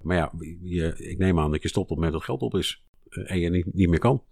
[0.00, 2.54] Maar ja, je, ik neem aan dat je stopt op het moment dat geld op
[2.54, 2.84] is.
[3.10, 4.22] En je niet, niet meer kan.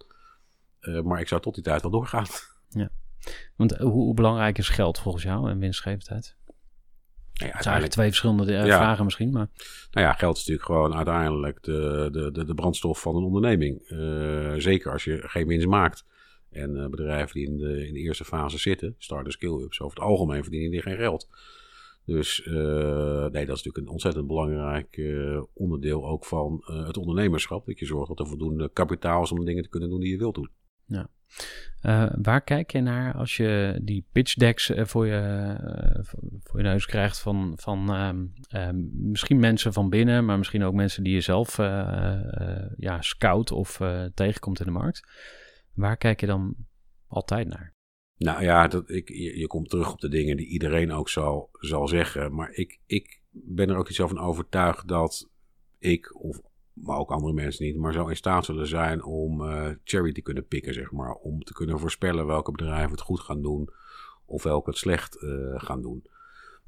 [1.03, 2.25] maar ik zou tot die tijd wel doorgaan.
[2.69, 2.89] Ja.
[3.55, 6.37] Want hoe, hoe, belangrijk is geld volgens jou en winstgevendheid?
[7.33, 8.77] Ja, het zijn eigenlijk twee verschillende uh, ja.
[8.77, 9.49] vragen misschien, maar...
[9.91, 13.89] Nou ja, geld is natuurlijk gewoon uiteindelijk de, de, de, de brandstof van een onderneming.
[13.89, 16.05] Uh, zeker als je geen winst maakt.
[16.51, 20.07] En uh, bedrijven die in de, in de eerste fase zitten, start-up skill-ups, over het
[20.07, 21.29] algemeen verdienen die geen geld.
[22.09, 25.01] Dus nee, dat is natuurlijk een ontzettend belangrijk
[25.53, 27.65] onderdeel ook van het ondernemerschap.
[27.65, 30.17] Dat je zorgt dat er voldoende kapitaal is om dingen te kunnen doen die je
[30.17, 30.49] wilt doen.
[30.85, 31.09] Ja.
[32.21, 35.55] Waar kijk je naar als je die pitch decks voor, je,
[36.43, 41.03] voor je neus krijgt van, van um, misschien mensen van binnen, maar misschien ook mensen
[41.03, 41.57] die je zelf
[42.77, 43.81] ja, scout of
[44.13, 45.01] tegenkomt in de markt.
[45.73, 46.55] Waar kijk je dan
[47.07, 47.77] altijd naar?
[48.19, 51.49] Nou ja, dat, ik, je, je, komt terug op de dingen die iedereen ook zal,
[51.51, 52.35] zal zeggen.
[52.35, 55.29] Maar ik, ik ben er ook iets van overtuigd dat
[55.77, 56.41] ik of
[56.73, 60.21] maar ook andere mensen niet, maar zo in staat zullen zijn om uh, cherry te
[60.21, 61.13] kunnen pikken, zeg maar.
[61.13, 63.69] Om te kunnen voorspellen welke bedrijven het goed gaan doen
[64.25, 66.03] of welke het slecht uh, gaan doen.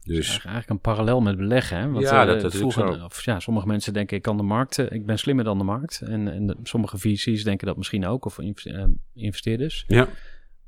[0.03, 1.77] Dus eigenlijk een parallel met beleggen.
[1.77, 1.89] Hè?
[1.89, 3.05] Want, ja, uh, dat, dat vroeger, is zo.
[3.05, 5.63] Of, ja, sommige mensen denken ik kan de markt, uh, ik ben slimmer dan de
[5.63, 6.01] markt.
[6.01, 8.39] En, en de, sommige VC's denken dat misschien ook, of
[9.13, 9.83] investeerders.
[9.87, 10.07] Ja.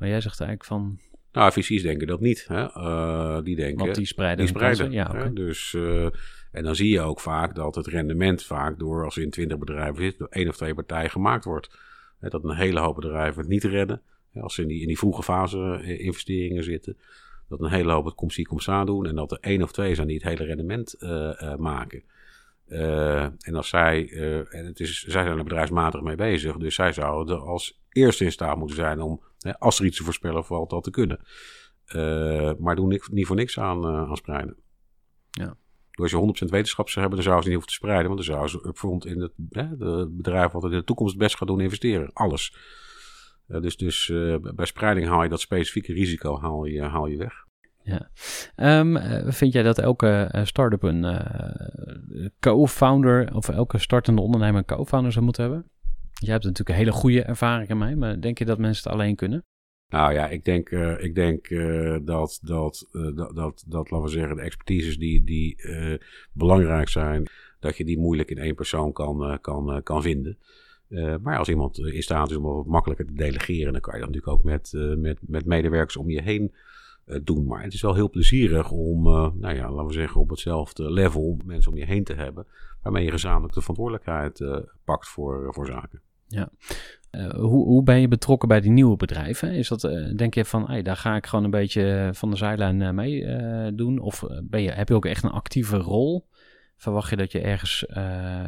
[0.04, 1.00] Maar jij zegt eigenlijk van.
[1.32, 2.46] Nou, VC's denken dat niet.
[2.48, 2.64] Hè?
[2.64, 3.86] Uh, die denken.
[3.86, 4.46] Want die spreiden.
[4.46, 4.92] Die spreiden.
[4.92, 5.34] Ja, okay.
[5.34, 6.06] Dus, uh,
[6.52, 10.04] en dan zie je ook vaak dat het rendement vaak door, als in 20 bedrijven
[10.04, 11.78] zit, door één of twee partijen gemaakt wordt.
[12.20, 14.02] Dat een hele hoop bedrijven het niet redden.
[14.34, 16.98] Als ze in die, in die vroege fase investeringen zitten.
[17.50, 19.06] Dat een hele hoop het kom zie, kom staan doen.
[19.06, 22.04] En dat er één of twee zijn die het hele rendement uh, maken.
[22.68, 24.10] Uh, en als zij,
[24.50, 26.58] en het is, zij zijn er bedrijfsmatig mee bezig.
[26.58, 29.22] Dus zij zouden als eerste in staat moeten zijn om,
[29.58, 31.20] als er iets te voorspellen valt, dat te kunnen.
[32.60, 34.58] maar doen niet, niet voor niks aan, aan spreiden.
[35.30, 35.56] Ja.
[35.92, 38.06] Door als je 100% wetenschap zou hebben, dan zouden ze niet hoeven te spreiden.
[38.06, 41.22] Want dan zouden ze upfront in het hè, de bedrijf wat in de toekomst het
[41.22, 42.14] best gaat doen investeren.
[42.14, 42.56] Alles.
[43.48, 47.18] Uh, dus dus uh, bij spreiding haal je dat specifieke risico haal je, haal je
[47.18, 47.34] weg.
[47.84, 48.10] Ja.
[48.80, 51.22] Um, uh, vind jij dat elke start-up een
[52.40, 55.72] co-founder of elke startende ondernemer een co-founder zou moeten hebben?
[56.24, 59.16] Jij hebt natuurlijk een hele goede ervaring mee, maar denk je dat mensen het alleen
[59.16, 59.44] kunnen?
[59.88, 64.08] Nou ja, ik denk, uh, ik denk uh, dat, dat, uh, dat, dat, dat, laten
[64.08, 65.58] we zeggen, de expertises die, die
[66.32, 67.28] belangrijk zijn,
[67.60, 70.38] dat je die moeilijk in één persoon kan, kan, kan vinden.
[71.22, 74.10] maar als iemand in staat is om wat makkelijker te delegeren, dan kan je dat
[74.10, 76.54] natuurlijk ook met, met, met medewerkers om je heen
[77.24, 77.46] doen.
[77.46, 79.04] Maar het is wel heel plezierig om,
[79.40, 82.48] nou ja, laten we zeggen, op hetzelfde level mensen om je heen te hebben,
[82.82, 84.44] waarmee je gezamenlijk de verantwoordelijkheid
[84.84, 86.02] pakt voor, voor zaken.
[86.34, 86.50] Ja.
[87.12, 89.52] Uh, hoe, hoe ben je betrokken bij die nieuwe bedrijven?
[89.52, 92.82] Is dat, uh, denk je van, daar ga ik gewoon een beetje van de zijlijn
[92.82, 93.26] uh, mee
[93.76, 94.00] doen?
[94.00, 96.28] Of ben je, heb je ook echt een actieve rol?
[96.78, 97.84] Verwacht je dat je ergens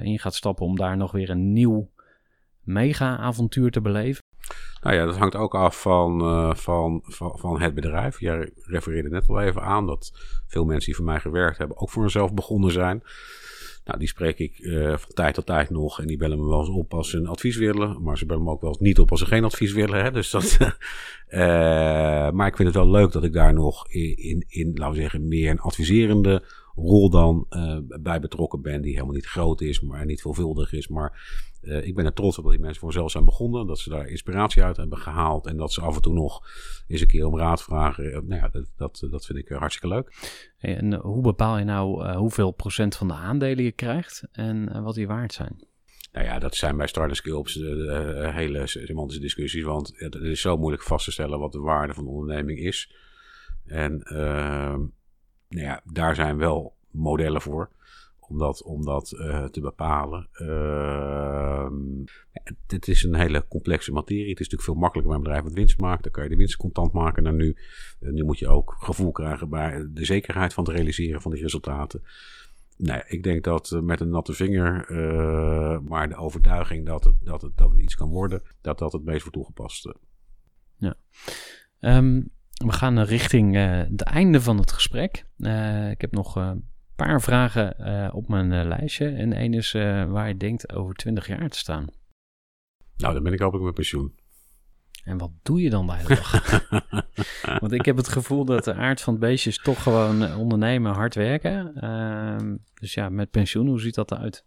[0.02, 1.92] in gaat stappen om daar nog weer een nieuw
[2.62, 4.24] mega-avontuur te beleven?
[4.82, 6.20] Nou ja, dat hangt ook af van,
[6.58, 8.20] van, van, van, het bedrijf.
[8.20, 10.12] Jij refereerde net al even aan dat
[10.48, 13.04] veel mensen die voor mij gewerkt hebben ook voor hunzelf begonnen zijn.
[13.86, 16.02] Nou, die spreek ik uh, van tijd tot tijd nog.
[16.02, 18.02] En die bellen me wel eens op als ze een advies willen.
[18.02, 20.04] Maar ze bellen me ook wel eens niet op als ze geen advies willen.
[20.04, 20.12] Hè?
[20.12, 20.58] Dus dat,
[21.30, 21.40] uh,
[22.36, 25.02] maar ik vind het wel leuk dat ik daar nog in, in, in laten we
[25.02, 26.44] zeggen, meer een adviserende
[26.76, 28.82] rol dan uh, bij betrokken ben.
[28.82, 30.88] Die helemaal niet groot is, maar niet veelvuldig is.
[30.88, 31.20] Maar
[31.66, 33.68] ik ben er trots op dat die mensen voor zelf zijn begonnen.
[33.68, 35.46] Dat ze daar inspiratie uit hebben gehaald.
[35.48, 36.48] En dat ze af en toe nog
[36.88, 38.04] eens een keer om raad vragen.
[38.04, 40.14] nou ja, dat, dat, dat vind ik hartstikke leuk.
[40.58, 44.84] Hey, en hoe bepaal je nou uh, hoeveel procent van de aandelen je krijgt en
[44.84, 45.68] wat die waard zijn?
[46.12, 47.54] Nou ja, dat zijn bij Startup Skills
[48.34, 49.64] hele semantische discussies.
[49.64, 52.96] Want het is zo moeilijk vast te stellen wat de waarde van de onderneming is.
[53.66, 54.80] En ehm,
[55.50, 57.70] nou ja, daar zijn wel modellen voor
[58.30, 60.28] om dat, om dat uh, te bepalen.
[60.34, 61.70] Uh,
[62.68, 64.30] het is een hele complexe materie.
[64.30, 66.04] Het is natuurlijk veel makkelijker bij een bedrijf wat winst maakt.
[66.04, 67.58] Dan kan je de winst contant maken dan nu.
[68.00, 71.42] Uh, nu moet je ook gevoel krijgen bij de zekerheid van het realiseren van die
[71.42, 72.04] resultaten.
[72.78, 74.94] Nee, ik denk dat met een natte vinger,
[75.84, 79.04] maar de overtuiging dat het, dat, het, dat het iets kan worden, dat dat het
[79.04, 79.94] meest wordt toegepast.
[80.78, 80.96] Ja.
[81.80, 82.30] Um,
[82.66, 83.56] we gaan richting
[83.90, 85.26] het einde van het gesprek.
[85.92, 86.56] ik heb nog
[86.96, 89.08] paar vragen uh, op mijn uh, lijstje.
[89.08, 91.86] En één is uh, waar je denkt over 20 jaar te staan.
[92.98, 94.16] Nou, dan ben ik hopelijk met pensioen.
[95.04, 96.62] En wat doe je dan de hele dag?
[97.62, 100.94] Want ik heb het gevoel dat de aard van het beestje is toch gewoon ondernemen,
[100.94, 101.74] hard werken.
[101.84, 104.46] Uh, dus ja, met pensioen, hoe ziet dat eruit?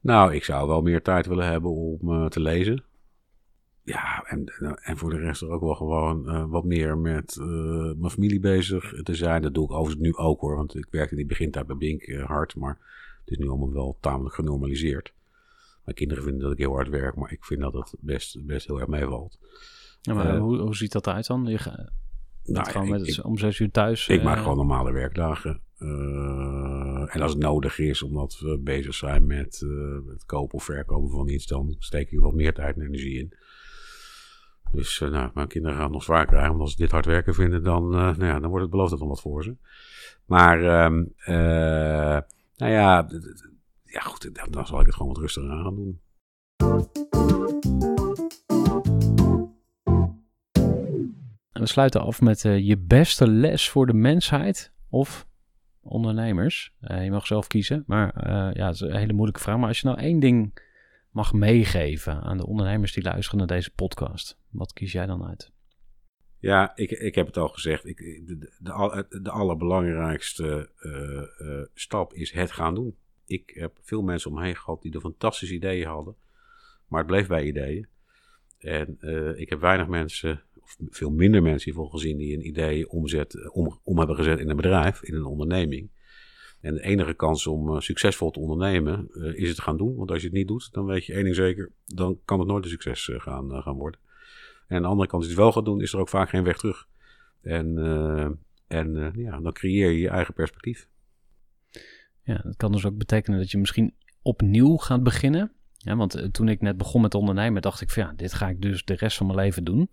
[0.00, 2.84] Nou, ik zou wel meer tijd willen hebben om te lezen.
[3.88, 4.46] Ja, en,
[4.82, 7.46] en voor de rest er ook wel gewoon uh, wat meer met uh,
[7.96, 9.42] mijn familie bezig te zijn.
[9.42, 12.06] Dat doe ik overigens nu ook hoor, want ik werkte in die begintijd bij Bink
[12.06, 12.78] uh, hard, maar
[13.20, 15.12] het is nu allemaal wel tamelijk genormaliseerd.
[15.84, 18.66] Mijn kinderen vinden dat ik heel hard werk, maar ik vind dat het best, best
[18.66, 19.38] heel erg meevalt.
[20.00, 21.46] Ja, maar hoe, hoe ziet dat eruit dan?
[21.46, 21.90] Je gaat
[22.44, 24.08] nou, gewoon met, ik, om zes uur thuis?
[24.08, 25.60] Ik maak gewoon normale werkdagen.
[27.08, 29.64] en als het nodig is, omdat we bezig zijn met
[30.08, 33.32] het kopen of verkopen van iets, dan steek ik wat meer tijd en energie in.
[34.72, 36.48] Dus uh, nou, mijn kinderen gaan nog zwaar krijgen.
[36.48, 38.98] Want als ze dit hard werken vinden, dan, uh, nou ja, dan wordt het beloofd
[38.98, 39.56] dan wat voor ze.
[40.24, 41.34] Maar, um, uh,
[42.56, 43.08] nou ja,
[43.84, 46.00] ja goed, dan, zal ik het gewoon wat rustiger aan gaan doen.
[51.52, 55.26] En we sluiten af met je beste les voor de mensheid of
[55.80, 56.74] ondernemers.
[56.80, 59.58] je mag zelf kiezen, maar ja, het is een hele moeilijke vraag.
[59.58, 60.60] Maar als je nou één ding
[61.18, 64.38] mag meegeven aan de ondernemers die luisteren naar deze podcast?
[64.50, 65.50] Wat kies jij dan uit?
[66.38, 67.86] Ja, ik, ik heb het al gezegd.
[67.86, 72.96] Ik, de, de, de, de allerbelangrijkste uh, uh, stap is het gaan doen.
[73.26, 76.16] ik heb veel mensen om me heen gehad die er fantastische ideeën hadden.
[76.86, 77.86] Maar het bleef bij ideeën.
[78.58, 82.90] En eh, ik heb weinig mensen, of veel minder mensen hiervoor gezien, die een idee
[82.90, 85.90] omzet, om, om hebben gezet in een bedrijf, in een onderneming.
[86.60, 89.96] En de enige kans om uh, succesvol te ondernemen uh, is het gaan doen.
[89.96, 92.48] Want als je het niet doet, dan weet je één ding zeker, dan kan het
[92.48, 94.00] nooit een succes uh, gaan, gaan worden.
[94.66, 96.28] En aan de andere kant, als je het wel gaat doen, is er ook vaak
[96.28, 96.88] geen weg terug.
[97.42, 97.78] En,
[98.66, 100.88] en ja, dan creëer je je eigen perspectief.
[102.22, 105.52] Ja, dat kan dus ook betekenen dat je misschien opnieuw gaat beginnen.
[105.84, 108.84] Want toen ik net begon met ondernemen, dacht ik van ja, dit ga ik dus
[108.84, 109.90] de rest van mijn leven doen.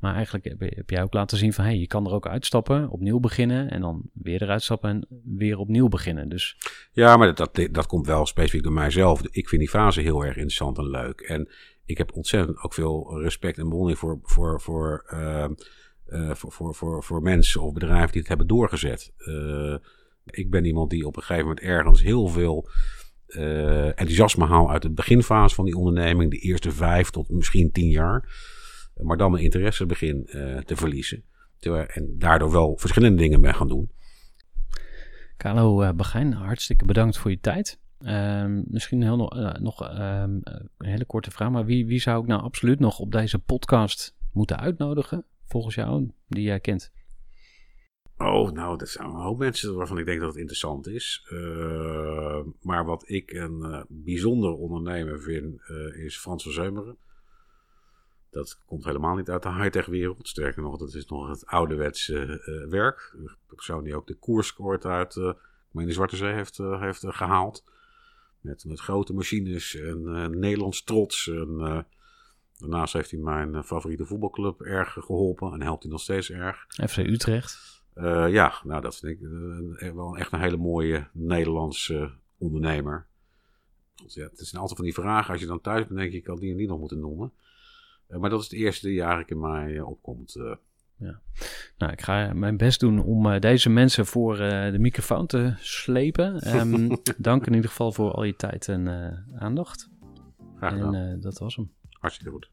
[0.00, 3.20] Maar eigenlijk heb, jij ook laten zien van hey, je kan er ook uitstappen, opnieuw
[3.20, 6.28] beginnen en dan weer eruit stappen en weer opnieuw beginnen.
[6.28, 6.56] Dus...
[6.92, 9.22] Ja, maar dat, dat, komt wel specifiek door mijzelf.
[9.30, 11.20] Ik vind die fase heel erg interessant en leuk.
[11.20, 11.48] En
[11.84, 15.48] ik heb ontzettend ook veel respect en bewondering voor, voor, voor, uh,
[16.08, 19.12] uh, voor, voor, voor, voor mensen of bedrijven die het hebben doorgezet.
[19.18, 19.76] Uh,
[20.24, 22.68] ik ben iemand die op een gegeven moment ergens heel veel
[23.28, 27.88] uh, enthousiasme haalt uit de beginfase van die onderneming, de eerste vijf tot misschien tien
[27.88, 28.28] jaar
[29.02, 31.24] maar dan mijn interesse begin uh, te verliezen.
[31.60, 33.90] En daardoor wel verschillende dingen ben gaan doen.
[35.36, 37.80] Carlo uh, Begijn, hartstikke bedankt voor je tijd.
[38.00, 40.38] Uh, misschien heel uh, nog ehm,
[40.76, 44.16] een hele korte vraag, maar wie, wie zou ik nou absoluut nog op deze podcast
[44.32, 46.92] moeten uitnodigen, volgens jou, die jij kent?
[48.16, 51.26] Oh, nou, dat zijn een hoop mensen waarvan ik denk dat het interessant is.
[51.32, 55.60] Uh, maar wat ik een uh, bijzonder ondernemer vind,
[55.94, 56.96] is Frans van Zeumeren.
[58.30, 60.28] Dat komt helemaal niet uit de high-tech wereld.
[60.28, 63.16] Sterker nog, dat is nog het ouderwetse uh, werk.
[63.48, 65.32] De persoon die ook de koerscoort uit uh,
[65.70, 67.64] de Zwarte Zee heeft, uh, heeft gehaald.
[68.40, 71.28] Met, met grote machines en Nederlands trots.
[71.28, 71.86] En,
[72.58, 75.52] daarnaast heeft hij mijn favoriete voetbalclub erg geholpen.
[75.52, 76.66] En helpt hij nog steeds erg.
[76.88, 77.82] FC Utrecht.
[78.28, 79.20] ja, nou dat vind
[79.80, 83.06] ik wel echt een hele mooie Nederlandse ondernemer.
[84.06, 85.32] Ja, het zijn altijd van die vragen.
[85.32, 87.32] Als je dan thuis bent, denk ik, ik had die en die nog moeten noemen.
[88.10, 90.36] Uh, maar dat is het eerste die eigenlijk in mij uh, opkomt.
[90.36, 90.54] Uh.
[90.96, 91.20] Ja.
[91.78, 96.56] Nou, ik ga mijn best doen om deze mensen voor de microfoon te slepen.
[96.56, 96.88] Um,
[97.18, 98.88] dank in ieder geval voor al je tijd en
[99.38, 99.88] aandacht.
[100.56, 100.94] Graag gedaan.
[100.94, 101.72] En dat was hem.
[101.90, 102.50] Hartstikke goed.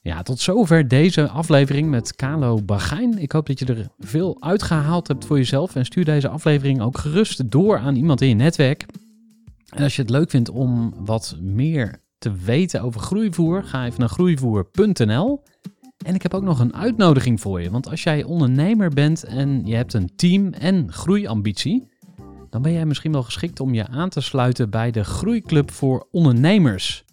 [0.00, 3.18] Ja, tot zover deze aflevering met Kalo Bagijn.
[3.18, 5.76] Ik hoop dat je er veel uitgehaald hebt voor jezelf.
[5.76, 8.86] En stuur deze aflevering ook gerust door aan iemand in je netwerk.
[9.68, 14.00] En als je het leuk vindt om wat meer te weten over groeivoer, ga even
[14.00, 15.42] naar groeivoer.nl.
[16.04, 17.70] En ik heb ook nog een uitnodiging voor je.
[17.70, 21.88] Want als jij ondernemer bent en je hebt een team en groeiambitie,
[22.50, 26.08] dan ben jij misschien wel geschikt om je aan te sluiten bij de Groeiclub voor
[26.10, 27.04] Ondernemers.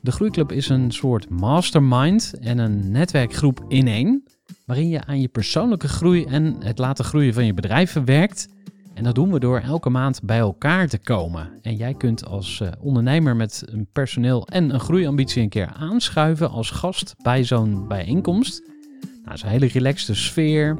[0.00, 4.24] De Groeiclub is een soort mastermind en een netwerkgroep in één,
[4.66, 8.48] waarin je aan je persoonlijke groei en het laten groeien van je bedrijven werkt
[8.96, 11.50] en dat doen we door elke maand bij elkaar te komen.
[11.62, 16.50] En jij kunt als uh, ondernemer met een personeel en een groeiambitie een keer aanschuiven
[16.50, 18.62] als gast bij zo'n bijeenkomst.
[19.00, 20.78] Nou, dat is een hele relaxte sfeer.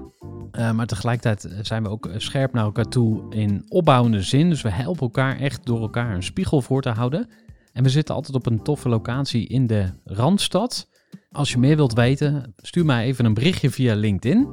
[0.52, 4.48] Uh, maar tegelijkertijd zijn we ook scherp naar elkaar toe in opbouwende zin.
[4.48, 7.28] Dus we helpen elkaar echt door elkaar een spiegel voor te houden.
[7.72, 10.88] En we zitten altijd op een toffe locatie in de Randstad.
[11.36, 14.48] Als je meer wilt weten, stuur mij even een berichtje via LinkedIn.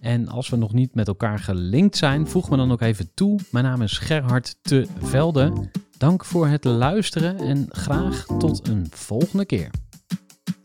[0.00, 3.40] En als we nog niet met elkaar gelinkt zijn, voeg me dan ook even toe.
[3.50, 5.70] Mijn naam is Gerhard Te Velde.
[5.98, 9.70] Dank voor het luisteren en graag tot een volgende keer.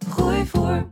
[0.07, 0.91] Gooi voor.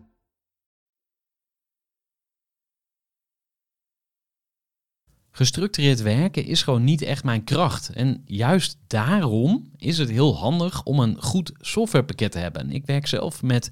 [5.32, 7.90] Gestructureerd werken is gewoon niet echt mijn kracht.
[7.90, 12.72] En juist daarom is het heel handig om een goed softwarepakket te hebben.
[12.72, 13.72] Ik werk zelf met